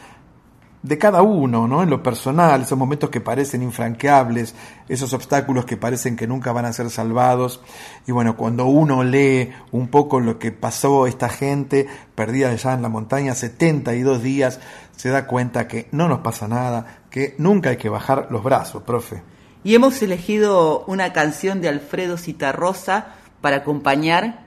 [0.85, 1.83] de cada uno, ¿no?
[1.83, 4.55] En lo personal, esos momentos que parecen infranqueables,
[4.87, 7.63] esos obstáculos que parecen que nunca van a ser salvados.
[8.07, 12.83] Y bueno, cuando uno lee un poco lo que pasó esta gente perdida allá en
[12.83, 14.61] la montaña 72 días,
[14.95, 18.83] se da cuenta que no nos pasa nada, que nunca hay que bajar los brazos,
[18.83, 19.23] profe.
[19.65, 24.44] Y hemos elegido una canción de Alfredo Citarrosa para acompañar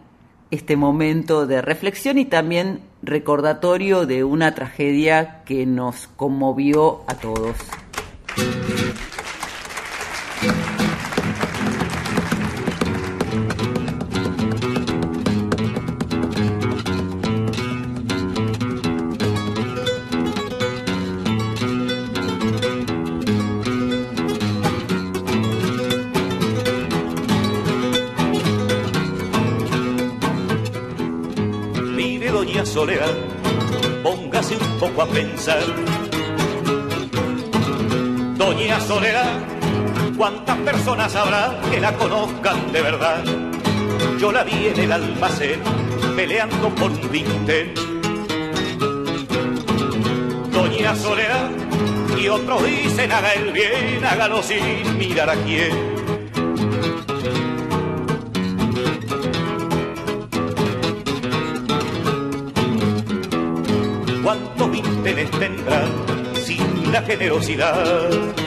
[0.51, 7.55] este momento de reflexión y también recordatorio de una tragedia que nos conmovió a todos.
[40.17, 43.23] ¿Cuántas personas habrá que la conozcan de verdad?
[44.19, 45.61] Yo la vi en el almacén,
[46.15, 47.73] peleando por un vintén.
[50.51, 51.49] Doña Soledad,
[52.19, 55.71] y otros dicen haga el bien, hágalo sin mirar a quién.
[64.23, 65.85] ¿Cuántos vintenes tendrá
[66.43, 68.46] sin la generosidad?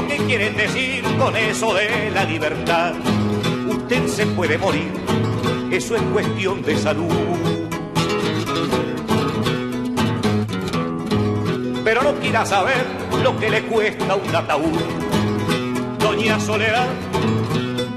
[0.00, 2.94] Lo que quieren decir con eso de la libertad?
[3.68, 4.90] Usted se puede morir,
[5.70, 7.12] eso es cuestión de salud.
[11.84, 12.86] Pero no quiera saber
[13.22, 14.80] lo que le cuesta un ataúd.
[15.98, 16.88] Doña Soledad,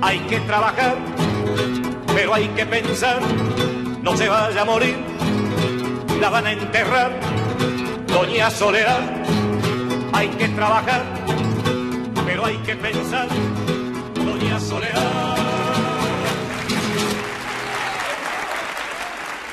[0.02, 0.96] hay que trabajar,
[2.14, 3.22] pero hay que pensar,
[4.02, 4.98] no se vaya a morir,
[6.20, 7.12] la van a enterrar.
[8.08, 9.00] Doña Soledad,
[10.12, 11.04] hay que trabajar,
[12.44, 13.28] hay que pensar,
[14.16, 15.38] Doña Soledad.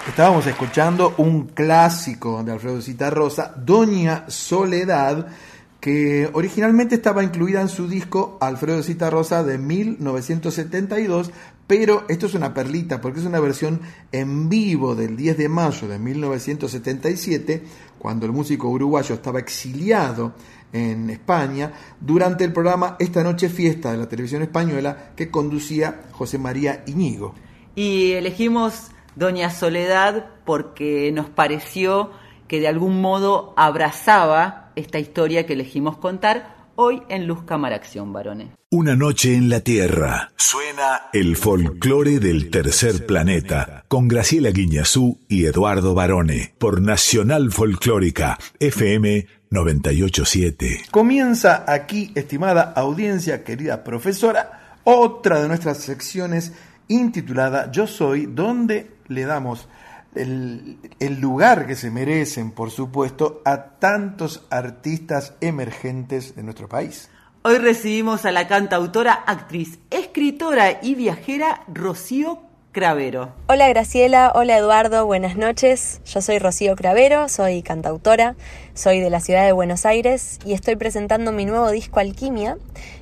[0.09, 5.29] Estábamos escuchando un clásico de Alfredo Citarrosa, Doña Soledad,
[5.79, 11.31] que originalmente estaba incluida en su disco Alfredo Citarrosa de 1972,
[11.67, 13.81] pero esto es una perlita porque es una versión
[14.11, 17.63] en vivo del 10 de mayo de 1977,
[17.99, 20.35] cuando el músico uruguayo estaba exiliado
[20.73, 26.39] en España, durante el programa Esta Noche Fiesta de la televisión española que conducía José
[26.39, 27.35] María Iñigo.
[27.75, 32.11] Y elegimos Doña Soledad porque nos pareció
[32.49, 38.13] que de algún modo abrazaba esta historia que elegimos contar hoy en Luz Cámara Acción,
[38.13, 38.49] varones.
[38.71, 40.33] Una noche en la Tierra.
[40.37, 48.39] Suena el folclore del tercer planeta con Graciela Guiñazú y Eduardo Barone por Nacional Folclórica
[48.59, 50.85] FM 987.
[50.93, 56.53] Comienza aquí, estimada audiencia, querida profesora, otra de nuestras secciones
[56.87, 59.69] intitulada Yo Soy, donde le damos
[60.15, 67.11] el, el, lugar que se merecen, por supuesto, a tantos artistas emergentes de nuestro país.
[67.43, 73.33] Hoy recibimos a la cantautora, actriz, escritora y viajera Rocío Cravero.
[73.49, 76.01] Hola Graciela, hola Eduardo, buenas noches.
[76.05, 78.37] Yo soy Rocío Cravero, soy cantautora,
[78.75, 82.57] soy de la ciudad de Buenos Aires y estoy presentando mi nuevo disco Alquimia,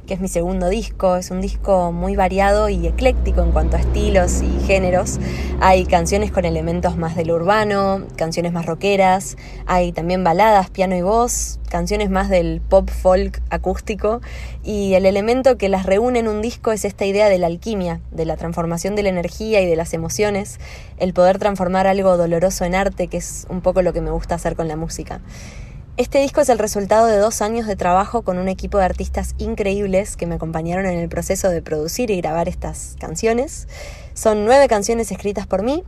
[0.07, 1.17] que es mi segundo disco.
[1.17, 5.19] Es un disco muy variado y ecléctico en cuanto a estilos y géneros.
[5.61, 9.37] Hay canciones con elementos más del urbano, canciones más rockeras,
[9.67, 14.21] hay también baladas, piano y voz, canciones más del pop folk acústico
[14.65, 18.01] y el elemento que las reúne en un disco es esta idea de la alquimia,
[18.11, 20.59] de la transformación de la energía y de las emociones,
[20.99, 24.35] el poder transformar algo doloroso en arte, que es un poco lo que me gusta
[24.35, 25.21] hacer con la música.
[25.97, 29.35] Este disco es el resultado de dos años de trabajo con un equipo de artistas
[29.39, 33.67] increíbles que me acompañaron en el proceso de producir y grabar estas canciones.
[34.15, 35.83] Son nueve canciones escritas por mí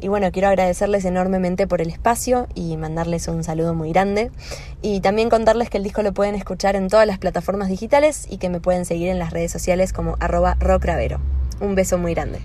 [0.00, 4.32] y bueno, quiero agradecerles enormemente por el espacio y mandarles un saludo muy grande.
[4.82, 8.38] Y también contarles que el disco lo pueden escuchar en todas las plataformas digitales y
[8.38, 11.20] que me pueden seguir en las redes sociales como arroba rocravero.
[11.60, 12.40] Un beso muy grande.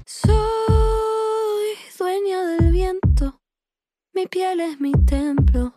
[2.07, 3.41] Dueña del viento,
[4.13, 5.73] mi piel es mi templo.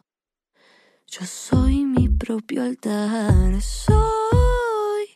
[1.08, 5.06] Yo soy mi propio altar, soy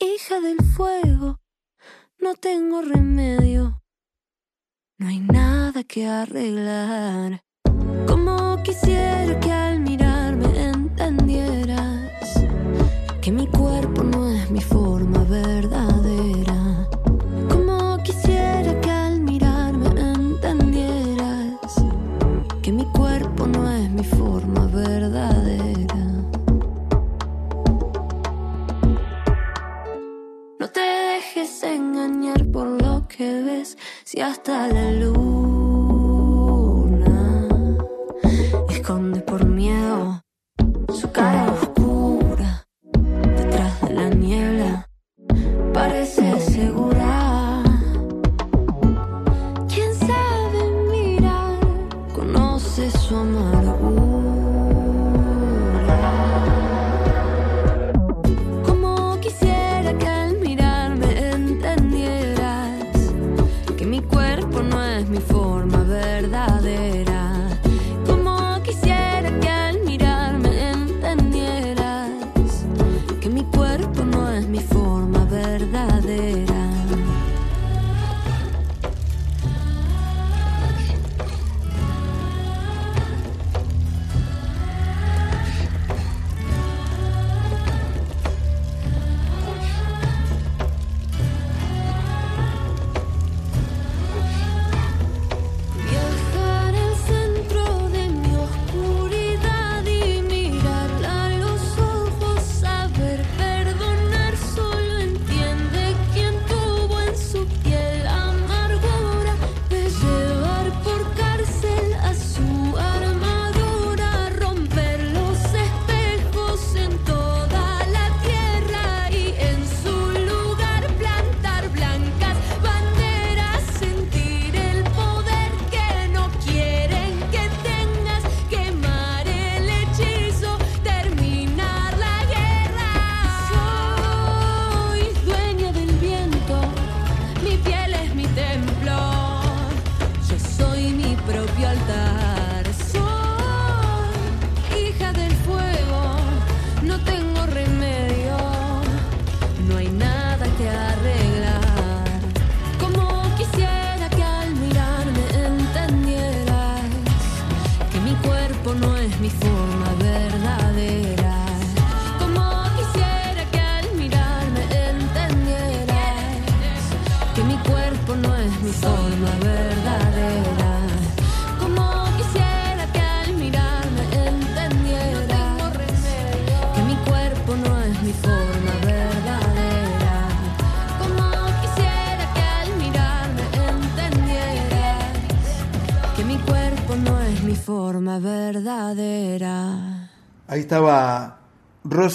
[0.00, 1.38] hija del fuego,
[2.18, 3.80] no tengo remedio,
[4.98, 7.44] no hay nada que arreglar.
[8.08, 12.40] Como quisiera que al mirarme entendieras
[13.22, 14.95] que mi cuerpo no es mi forma
[33.16, 35.25] que ves, si hasta la luna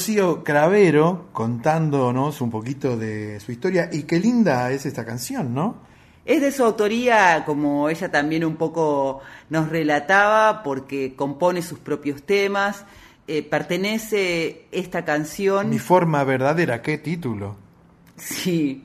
[0.02, 5.76] Rocío Cravero contándonos un poquito de su historia y qué linda es esta canción, ¿no?
[6.26, 9.20] Es de su autoría, como ella también un poco
[9.52, 12.84] nos relataba, porque compone sus propios temas.
[13.28, 15.70] Eh, pertenece esta canción.
[15.70, 17.56] Mi forma verdadera, qué título.
[18.18, 18.84] Sí,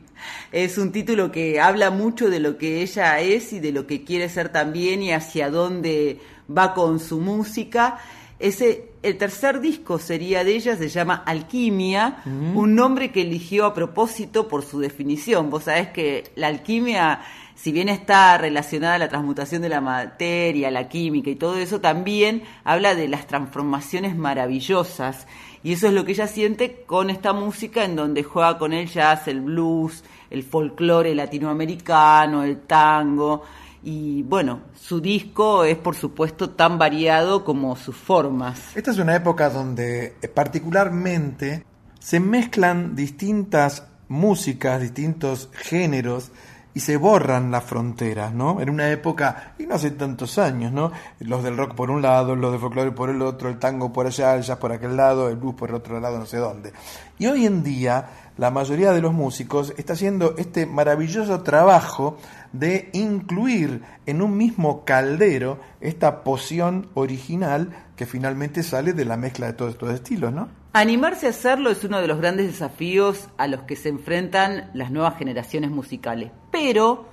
[0.53, 4.05] es un título que habla mucho de lo que ella es y de lo que
[4.05, 6.21] quiere ser también y hacia dónde
[6.55, 8.01] va con su música.
[8.39, 13.73] Ese, el tercer disco sería de ella, se llama Alquimia, un nombre que eligió a
[13.73, 15.49] propósito por su definición.
[15.49, 17.21] Vos sabés que la alquimia,
[17.55, 21.81] si bien está relacionada a la transmutación de la materia, la química y todo eso,
[21.81, 25.27] también habla de las transformaciones maravillosas.
[25.63, 28.87] Y eso es lo que ella siente con esta música en donde juega con el
[28.87, 33.45] jazz, el blues, el folclore latinoamericano, el tango.
[33.89, 38.77] Y bueno, su disco es por supuesto tan variado como sus formas.
[38.77, 41.65] Esta es una época donde eh, particularmente
[42.01, 46.33] se mezclan distintas músicas, distintos géneros
[46.75, 48.61] y se borran las fronteras, ¿no?
[48.61, 50.91] En una época, y no hace tantos años, ¿no?
[51.21, 54.07] Los del rock por un lado, los de folclore por el otro, el tango por
[54.07, 56.73] allá, el jazz por aquel lado, el blues por el otro lado, no sé dónde.
[57.19, 58.07] Y hoy en día,
[58.37, 62.19] la mayoría de los músicos está haciendo este maravilloso trabajo
[62.59, 69.47] de incluir en un mismo caldero esta poción original que finalmente sale de la mezcla
[69.47, 70.49] de todos estos estilos, ¿no?
[70.73, 74.91] Animarse a hacerlo es uno de los grandes desafíos a los que se enfrentan las
[74.91, 76.31] nuevas generaciones musicales.
[76.51, 77.09] Pero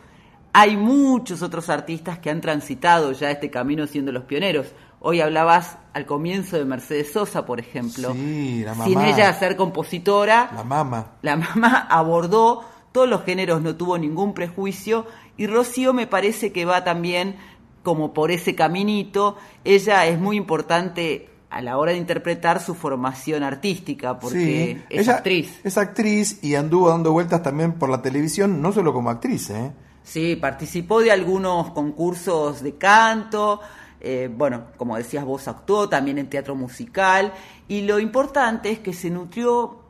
[0.52, 4.68] hay muchos otros artistas que han transitado ya este camino siendo los pioneros.
[4.99, 8.11] Hoy hablabas al comienzo de Mercedes Sosa, por ejemplo.
[8.14, 8.86] Sí, la mamá.
[8.86, 11.14] Sin ella ser compositora, La mama.
[11.22, 15.06] la mamá abordó todos los géneros, no tuvo ningún prejuicio
[15.38, 17.35] y Rocío me parece que va también
[17.84, 19.38] como por ese caminito.
[19.64, 25.01] Ella es muy importante a la hora de interpretar su formación artística porque Sí, es
[25.01, 25.60] ella actriz.
[25.64, 29.72] Es actriz y anduvo dando vueltas también por la televisión, no solo como actriz, ¿eh?
[30.03, 33.61] Sí, participó de algunos concursos de canto,
[34.01, 37.31] eh, bueno, como decías vos, actuó también en teatro musical
[37.68, 39.82] y lo importante es que se nutrió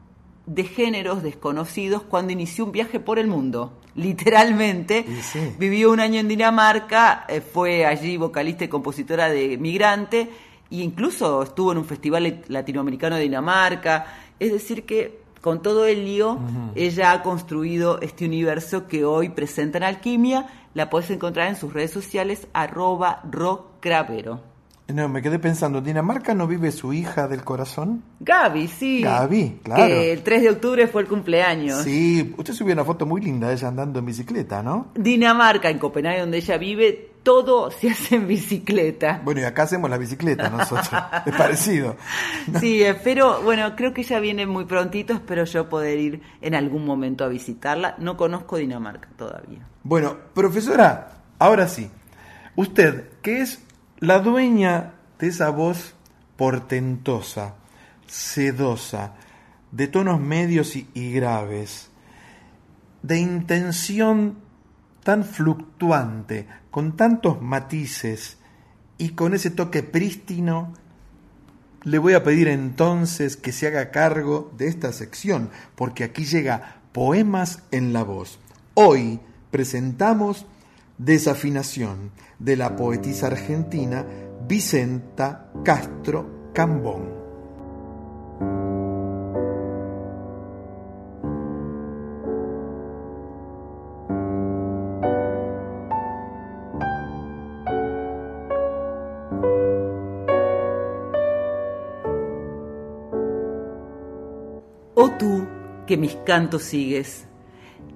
[0.46, 3.80] de géneros desconocidos cuando inició un viaje por el mundo.
[3.96, 5.06] Literalmente,
[5.60, 10.30] vivió un año en Dinamarca, eh, fue allí vocalista y compositora de Migrante,
[10.72, 14.08] e incluso estuvo en un festival latinoamericano de Dinamarca.
[14.40, 16.40] Es decir, que con todo el lío,
[16.74, 20.48] ella ha construido este universo que hoy presenta en Alquimia.
[20.74, 24.53] La puedes encontrar en sus redes sociales, arroba rockcravero.
[24.94, 28.04] No, me quedé pensando, ¿en ¿Dinamarca no vive su hija del corazón?
[28.20, 29.02] Gaby, sí.
[29.02, 29.88] Gaby, claro.
[29.88, 31.82] Que el 3 de octubre fue el cumpleaños.
[31.82, 34.90] Sí, usted subió una foto muy linda de ella andando en bicicleta, ¿no?
[34.94, 39.20] Dinamarca, en Copenhague, donde ella vive, todo se hace en bicicleta.
[39.24, 40.92] Bueno, y acá hacemos la bicicleta nosotros,
[41.26, 41.96] es parecido.
[42.60, 46.86] Sí, espero, bueno, creo que ella viene muy prontito, espero yo poder ir en algún
[46.86, 47.96] momento a visitarla.
[47.98, 49.66] No conozco Dinamarca todavía.
[49.82, 51.90] Bueno, profesora, ahora sí,
[52.56, 53.63] usted, que es
[54.04, 55.94] la dueña de esa voz
[56.36, 57.56] portentosa,
[58.06, 59.14] sedosa,
[59.72, 61.90] de tonos medios y, graves,
[63.02, 64.40] de intención
[65.06, 68.40] tan fluctuante, con tantos matices
[68.98, 70.74] y con ese toque prístino,
[71.84, 76.82] le voy a pedir entonces que se haga cargo de esta sección, porque aquí llega
[76.92, 78.38] Poemas en la voz.
[78.74, 80.46] Hoy presentamos
[80.98, 84.06] Desafinación de la poetisa argentina
[84.48, 87.24] Vicenta Castro Cambón.
[104.94, 105.48] Oh tú,
[105.88, 107.26] que mis cantos sigues,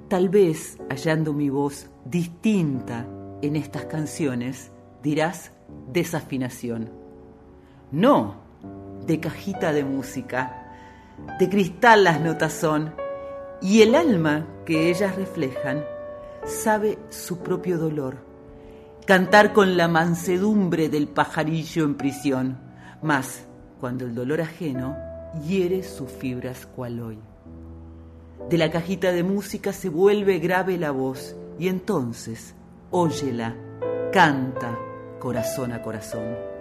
[0.07, 3.05] tal vez hallando mi voz distinta
[3.41, 4.71] en estas canciones,
[5.03, 5.51] dirás
[5.91, 6.89] desafinación.
[7.91, 8.35] No,
[9.05, 10.73] de cajita de música,
[11.39, 12.93] de cristal las notas son,
[13.61, 15.84] y el alma que ellas reflejan
[16.45, 18.17] sabe su propio dolor.
[19.05, 22.57] Cantar con la mansedumbre del pajarillo en prisión,
[23.01, 23.45] mas
[23.79, 24.97] cuando el dolor ajeno
[25.45, 27.19] hiere sus fibras cual hoy.
[28.49, 32.55] De la cajita de música se vuelve grave la voz y entonces,
[32.91, 33.55] óyela,
[34.11, 34.77] canta
[35.19, 36.56] corazón a corazón.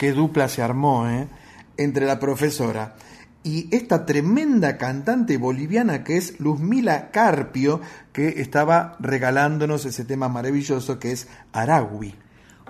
[0.00, 1.28] Qué dupla se armó, ¿eh?
[1.76, 2.94] Entre la profesora
[3.42, 10.98] y esta tremenda cantante boliviana que es Luzmila Carpio, que estaba regalándonos ese tema maravilloso
[10.98, 12.14] que es Aragui.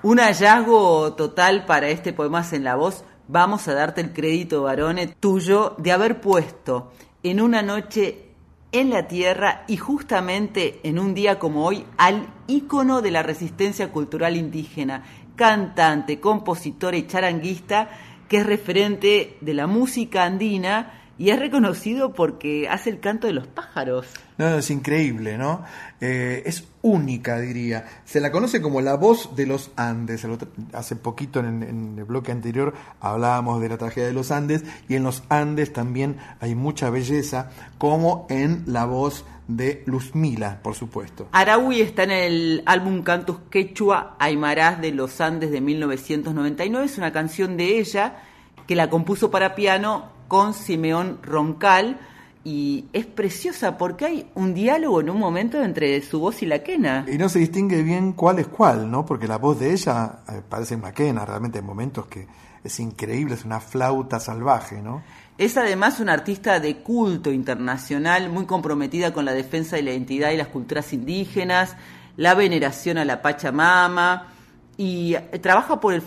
[0.03, 3.05] Un hallazgo total para este Poemas en la Voz.
[3.29, 6.91] Vamos a darte el crédito, varone, tuyo, de haber puesto
[7.23, 8.27] en una noche
[8.73, 13.93] en la tierra y justamente en un día como hoy al ícono de la resistencia
[13.93, 15.05] cultural indígena,
[15.41, 17.89] cantante, compositor y charanguista,
[18.29, 23.35] que es referente de la música andina y es reconocido porque hace el canto de
[23.35, 24.07] los pájaros.
[24.39, 25.63] No, es increíble, ¿no?
[26.01, 27.85] Eh, es única, diría.
[28.07, 30.25] Se la conoce como la voz de los Andes.
[30.25, 34.65] Otro- hace poquito en, en el bloque anterior hablábamos de la tragedia de los Andes
[34.89, 40.75] y en los Andes también hay mucha belleza, como en la voz de Luzmila, por
[40.75, 41.29] supuesto.
[41.33, 46.87] Araui está en el álbum Cantus Quechua Aymarás de los Andes de 1999.
[46.87, 48.23] Es una canción de ella
[48.67, 51.99] que la compuso para piano con Simeón Roncal
[52.45, 56.61] y es preciosa porque hay un diálogo en un momento entre su voz y la
[56.61, 57.05] quena.
[57.13, 59.05] Y no se distingue bien cuál es cuál, ¿no?
[59.05, 62.29] Porque la voz de ella eh, parece una quena, realmente en momentos que
[62.63, 65.03] es increíble, es una flauta salvaje, ¿no?
[65.37, 70.31] Es además una artista de culto internacional, muy comprometida con la defensa de la identidad
[70.31, 71.75] y las culturas indígenas,
[72.17, 74.29] la veneración a la Pachamama
[74.77, 76.03] y eh, trabaja por el,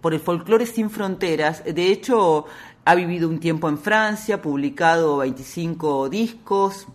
[0.00, 1.64] por el folclore sin fronteras.
[1.64, 2.46] De hecho,
[2.88, 6.86] ha vivido un tiempo en Francia, publicado 25 discos,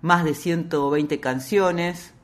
[0.00, 2.14] más de 120 canciones.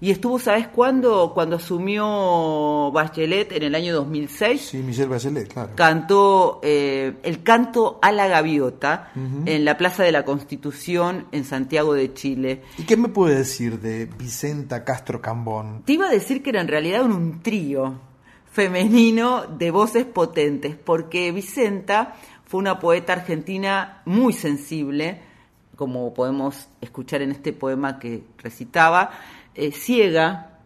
[0.00, 1.32] Y estuvo, ¿sabes cuándo?
[1.34, 5.72] Cuando asumió Bachelet en el año 2006 Sí, Michelle Bachelet, claro.
[5.74, 9.12] cantó eh, el canto a la gaviota
[9.44, 12.62] en la Plaza de la Constitución en Santiago de Chile.
[12.78, 15.82] ¿Y qué me puede decir de Vicenta Castro Cambón?
[15.84, 18.00] Te iba a decir que era en realidad un, un trío
[18.52, 22.14] femenino de voces potentes, porque Vicenta
[22.52, 25.22] fue una poeta argentina muy sensible,
[25.74, 29.10] como podemos escuchar en este poema que recitaba,
[29.54, 30.58] eh, ciega,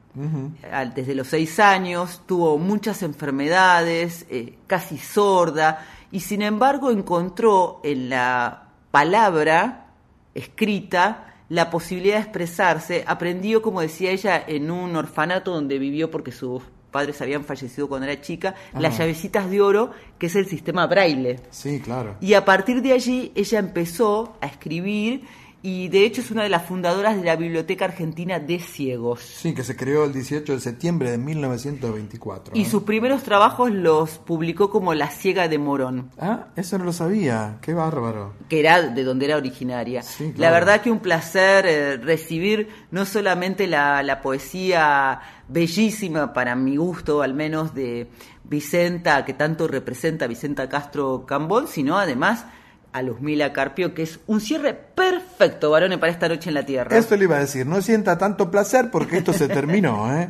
[0.96, 8.08] desde los seis años, tuvo muchas enfermedades, eh, casi sorda, y sin embargo encontró en
[8.08, 9.86] la palabra
[10.34, 13.04] escrita la posibilidad de expresarse.
[13.06, 18.06] Aprendió, como decía ella, en un orfanato donde vivió porque sus padres habían fallecido cuando
[18.06, 21.40] era chica, las llavecitas de oro, que es el sistema braille.
[21.50, 22.16] Sí, claro.
[22.20, 25.22] Y a partir de allí ella empezó a escribir
[25.62, 29.20] y de hecho es una de las fundadoras de la Biblioteca Argentina de Ciegos.
[29.20, 32.56] Sí, que se creó el 18 de septiembre de 1924.
[32.56, 36.92] Y sus primeros trabajos los publicó como La Ciega de Morón, Ah, eso no lo
[36.92, 37.58] sabía.
[37.62, 38.34] Qué bárbaro.
[38.48, 40.02] que era de donde era originaria.
[40.20, 40.54] La claro.
[40.54, 47.22] verdad que un placer eh, recibir no solamente la, la poesía bellísima, para mi gusto
[47.22, 48.08] al menos, de
[48.44, 52.44] Vicenta, que tanto representa Vicenta Castro Cambón, sino además
[52.92, 56.96] a Luzmila Carpio, que es un cierre perfecto, varones, para esta noche en la Tierra.
[56.96, 60.28] Esto le iba a decir, no sienta tanto placer porque esto se terminó, ¿eh?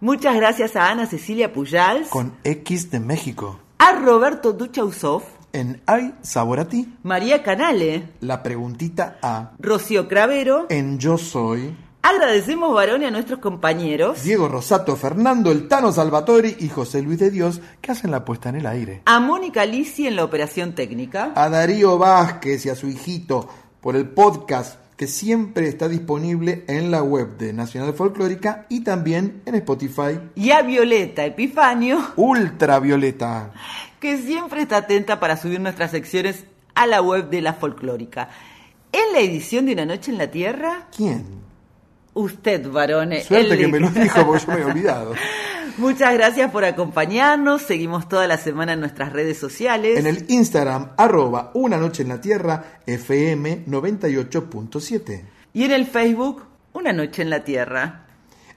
[0.00, 3.60] Muchas gracias a Ana Cecilia Pujals, Con X de México.
[3.78, 5.22] a Roberto Duchausov,
[5.52, 6.94] En Ay, Sabor a ti.
[7.02, 9.52] María Canale, La preguntita A.
[9.58, 10.66] Rocío Cravero.
[10.70, 11.74] En Yo Soy.
[12.02, 17.30] Agradecemos, varones, a nuestros compañeros, Diego Rosato, Fernando El Tano Salvatori y José Luis de
[17.30, 19.02] Dios que hacen la puesta en el aire.
[19.04, 23.48] a Mónica Lisi en la operación técnica, A Darío Vázquez y a su hijito
[23.80, 29.42] por el podcast que siempre está disponible en la web de Nacional Folclórica y también
[29.44, 30.18] en Spotify.
[30.34, 33.52] y a Violeta Epifanio, Ultravioleta.
[34.00, 36.44] que siempre está atenta para subir nuestras secciones
[36.74, 38.28] a la web de la folclórica.
[38.92, 41.46] En la edición de Una Noche en la Tierra, ¿Quién?
[42.18, 43.26] Usted, varones.
[43.26, 45.14] Suerte el que me lo dijo porque yo me he olvidado.
[45.78, 47.62] Muchas gracias por acompañarnos.
[47.62, 49.96] Seguimos toda la semana en nuestras redes sociales.
[49.98, 55.22] En el Instagram, arroba Una Noche en la Tierra, FM 98.7.
[55.54, 56.42] Y en el Facebook,
[56.72, 58.06] Una Noche en la Tierra.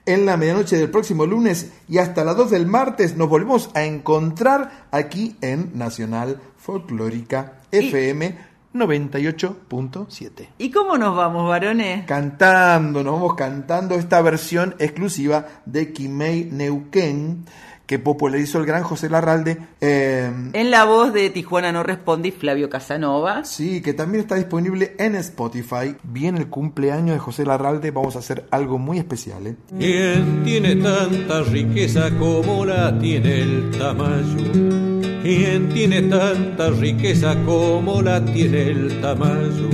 [0.07, 3.83] En la medianoche del próximo lunes y hasta las 2 del martes nos volvemos a
[3.83, 10.47] encontrar aquí en Nacional Folclórica FM 98.7.
[10.57, 12.05] ¿Y cómo nos vamos, varones?
[12.05, 17.45] Cantando, nos vamos cantando esta versión exclusiva de Kimei Neuquén
[17.85, 19.57] que popularizó el gran José Larralde.
[19.81, 23.43] eh, En la voz de Tijuana no responde y Flavio Casanova.
[23.43, 25.97] Sí, que también está disponible en Spotify.
[26.03, 29.45] Viene el cumpleaños de José Larralde, vamos a hacer algo muy especial.
[29.45, 29.55] ¿eh?
[29.77, 34.80] ¿Quién tiene tanta riqueza como la tiene el Tamayo?
[35.23, 39.69] ¿Quién tiene tanta riqueza como la tiene el Tamayo?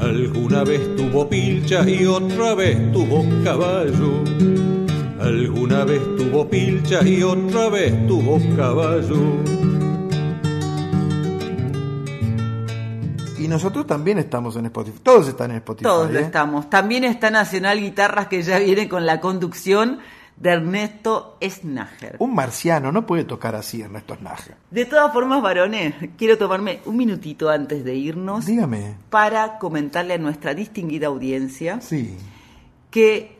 [0.00, 4.22] Alguna vez tuvo pilcha y otra vez tuvo caballo.
[5.20, 9.42] Alguna vez tuvo pilcha y otra vez tuvo caballo.
[13.40, 15.00] Y nosotros también estamos en Spotify.
[15.02, 15.82] Todos están en Spotify.
[15.82, 16.22] Todos lo ¿eh?
[16.22, 16.70] estamos.
[16.70, 19.98] También está Nacional Guitarras que ya viene con la conducción
[20.40, 22.16] de Ernesto Snager.
[22.18, 24.56] Un marciano no puede tocar así, Ernesto Snager.
[24.70, 28.94] De todas formas, varones, quiero tomarme un minutito antes de irnos Dígame.
[29.10, 32.16] para comentarle a nuestra distinguida audiencia Sí.
[32.90, 33.36] que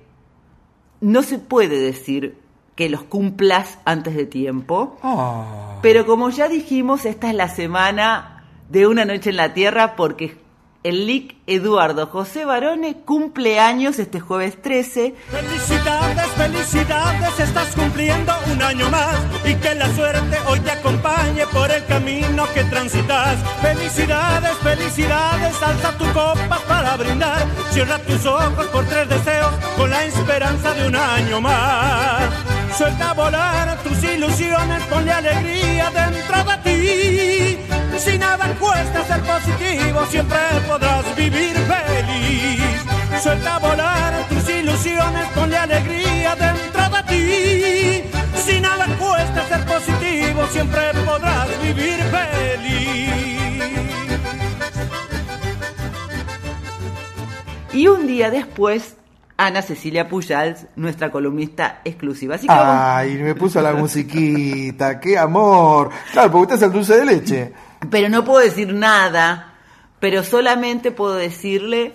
[1.01, 2.37] no se puede decir
[2.77, 5.79] que los cumplas antes de tiempo, Ah.
[5.83, 10.37] pero como ya dijimos, esta es la semana de Una Noche en la Tierra porque
[10.83, 18.63] el LIC Eduardo José Barone cumple años este jueves 13 Felicidades, felicidades, estás cumpliendo un
[18.63, 23.39] año más y que la suerte hoy te acompañe por el camino que transitas.
[23.61, 27.47] Felicidades, felicidades, alza tu copa para brindar.
[27.71, 32.60] Cierra tus ojos por tres deseos con la esperanza de un año más.
[32.77, 37.59] Suelta a volar tus ilusiones, ponle alegría dentro de ti.
[37.99, 42.63] Si nada cuesta ser positivo, siempre podrás vivir feliz.
[43.23, 48.11] Suelta a volar tus ilusiones, ponle alegría dentro de ti.
[48.45, 52.51] Si nada cuesta ser positivo, siempre podrás vivir feliz.
[57.73, 58.97] y un día después
[59.47, 62.35] Ana Cecilia Pujals, nuestra columnista exclusiva.
[62.35, 65.91] Así que vamos- Ay, me puso la musiquita, qué amor.
[66.13, 67.53] Claro, porque usted es el dulce de leche.
[67.91, 69.55] Pero no puedo decir nada,
[69.99, 71.95] pero solamente puedo decirle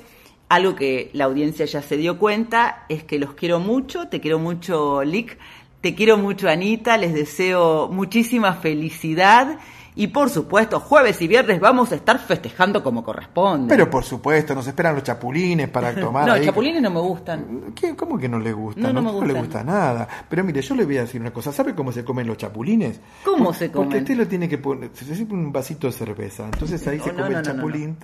[0.49, 4.39] algo que la audiencia ya se dio cuenta, es que los quiero mucho, te quiero
[4.39, 5.37] mucho Lick,
[5.81, 9.57] te quiero mucho Anita, les deseo muchísima felicidad
[9.95, 13.67] y por supuesto jueves y viernes vamos a estar festejando como corresponde.
[13.69, 16.45] Pero por supuesto, nos esperan los chapulines para tomar no, ahí.
[16.45, 17.73] chapulines no me gustan.
[17.73, 17.95] ¿Qué?
[17.95, 18.81] ¿Cómo que no le gusta?
[18.81, 19.43] No, no me no le gustan.
[19.45, 20.07] gusta nada.
[20.29, 21.51] Pero mire, yo le voy a decir una cosa.
[21.51, 22.99] ¿Sabe cómo se comen los chapulines?
[23.23, 24.03] ¿Cómo se Porque comen?
[24.03, 26.45] usted lo tiene que poner, se sirve un vasito de cerveza.
[26.45, 27.97] Entonces ahí se come el chapulín.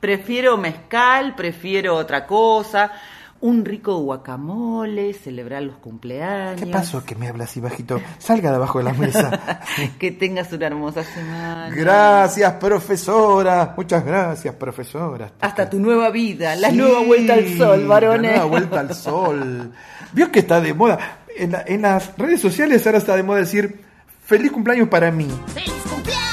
[0.00, 2.92] Prefiero mezcal, prefiero otra cosa,
[3.40, 6.60] un rico guacamole, celebrar los cumpleaños.
[6.60, 8.00] ¿Qué pasó que me habla así bajito?
[8.18, 9.60] Salga de abajo de la mesa.
[9.98, 11.70] que tengas una hermosa semana.
[11.74, 13.74] gracias, profesora.
[13.76, 15.32] Muchas gracias, profesora.
[15.40, 18.30] Hasta tu nueva vida, la Sí, nueva vuelta al sol, varones.
[18.32, 19.72] La nueva vuelta al sol.
[20.12, 20.98] Vio que está de moda.
[21.36, 23.80] En, la- en las redes sociales ahora está de moda decir
[24.24, 25.28] feliz cumpleaños para mí.
[25.54, 26.27] ¡Feliz cumpleaños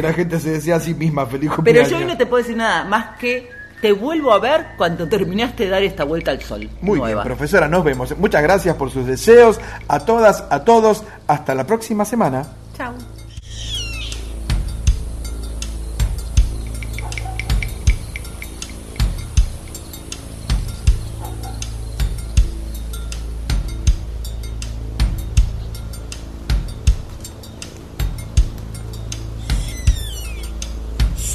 [0.00, 0.02] bien!
[0.02, 1.90] ¿Por qué la gente se decía a sí misma feliz Pero cumpleaños?
[1.90, 3.48] yo hoy no te puedo decir nada más que
[3.80, 6.68] te vuelvo a ver cuando terminaste de dar esta vuelta al sol.
[6.80, 7.22] Muy nueva.
[7.22, 8.16] bien, profesora, nos vemos.
[8.18, 9.60] Muchas gracias por sus deseos.
[9.88, 11.04] A todas, a todos.
[11.26, 12.46] Hasta la próxima semana.
[12.76, 12.94] Chao.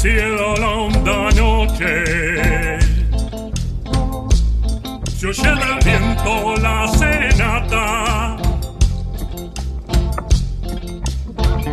[0.00, 2.04] Cielo la honda noche.
[5.16, 8.36] Se oye del viento la serenata.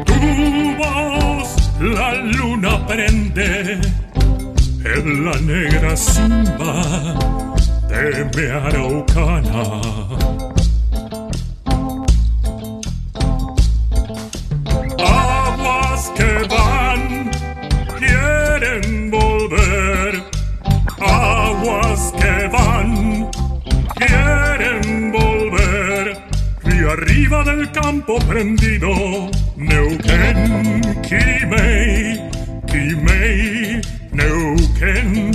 [0.06, 1.48] Tu voz
[1.80, 3.80] la luna prende
[4.96, 6.74] En la negra simba
[7.90, 9.62] de mi araucana
[27.44, 28.90] Del campo prendido.
[29.58, 32.20] Neuquén, Quimei,
[32.66, 33.82] Quimei,
[34.12, 35.35] Neuquén.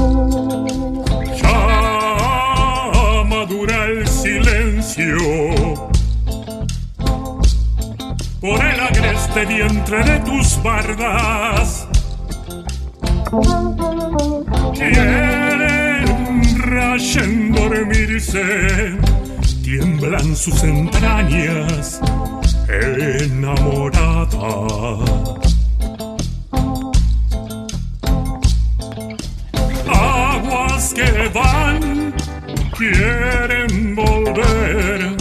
[9.31, 11.87] Agreste vientre de tus bardas.
[14.73, 16.03] Quieren
[16.59, 18.97] rayen dormirse,
[19.63, 22.01] tiemblan sus entrañas
[22.67, 24.27] enamorada.
[29.87, 32.13] Aguas que van,
[32.77, 35.20] quieren volver.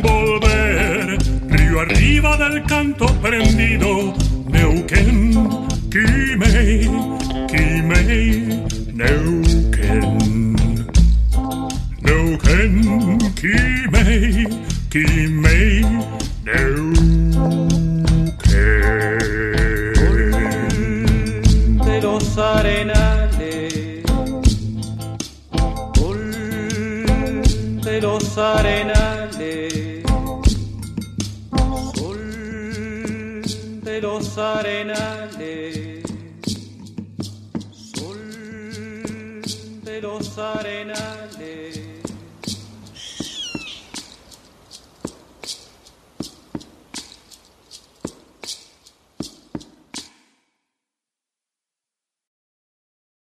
[0.00, 1.18] Volver.
[1.48, 4.14] Río arriba del canto prendido,
[4.48, 5.32] Neuquén,
[5.90, 6.88] Quimei,
[7.48, 8.64] Quimei,
[8.94, 9.31] Neuquén.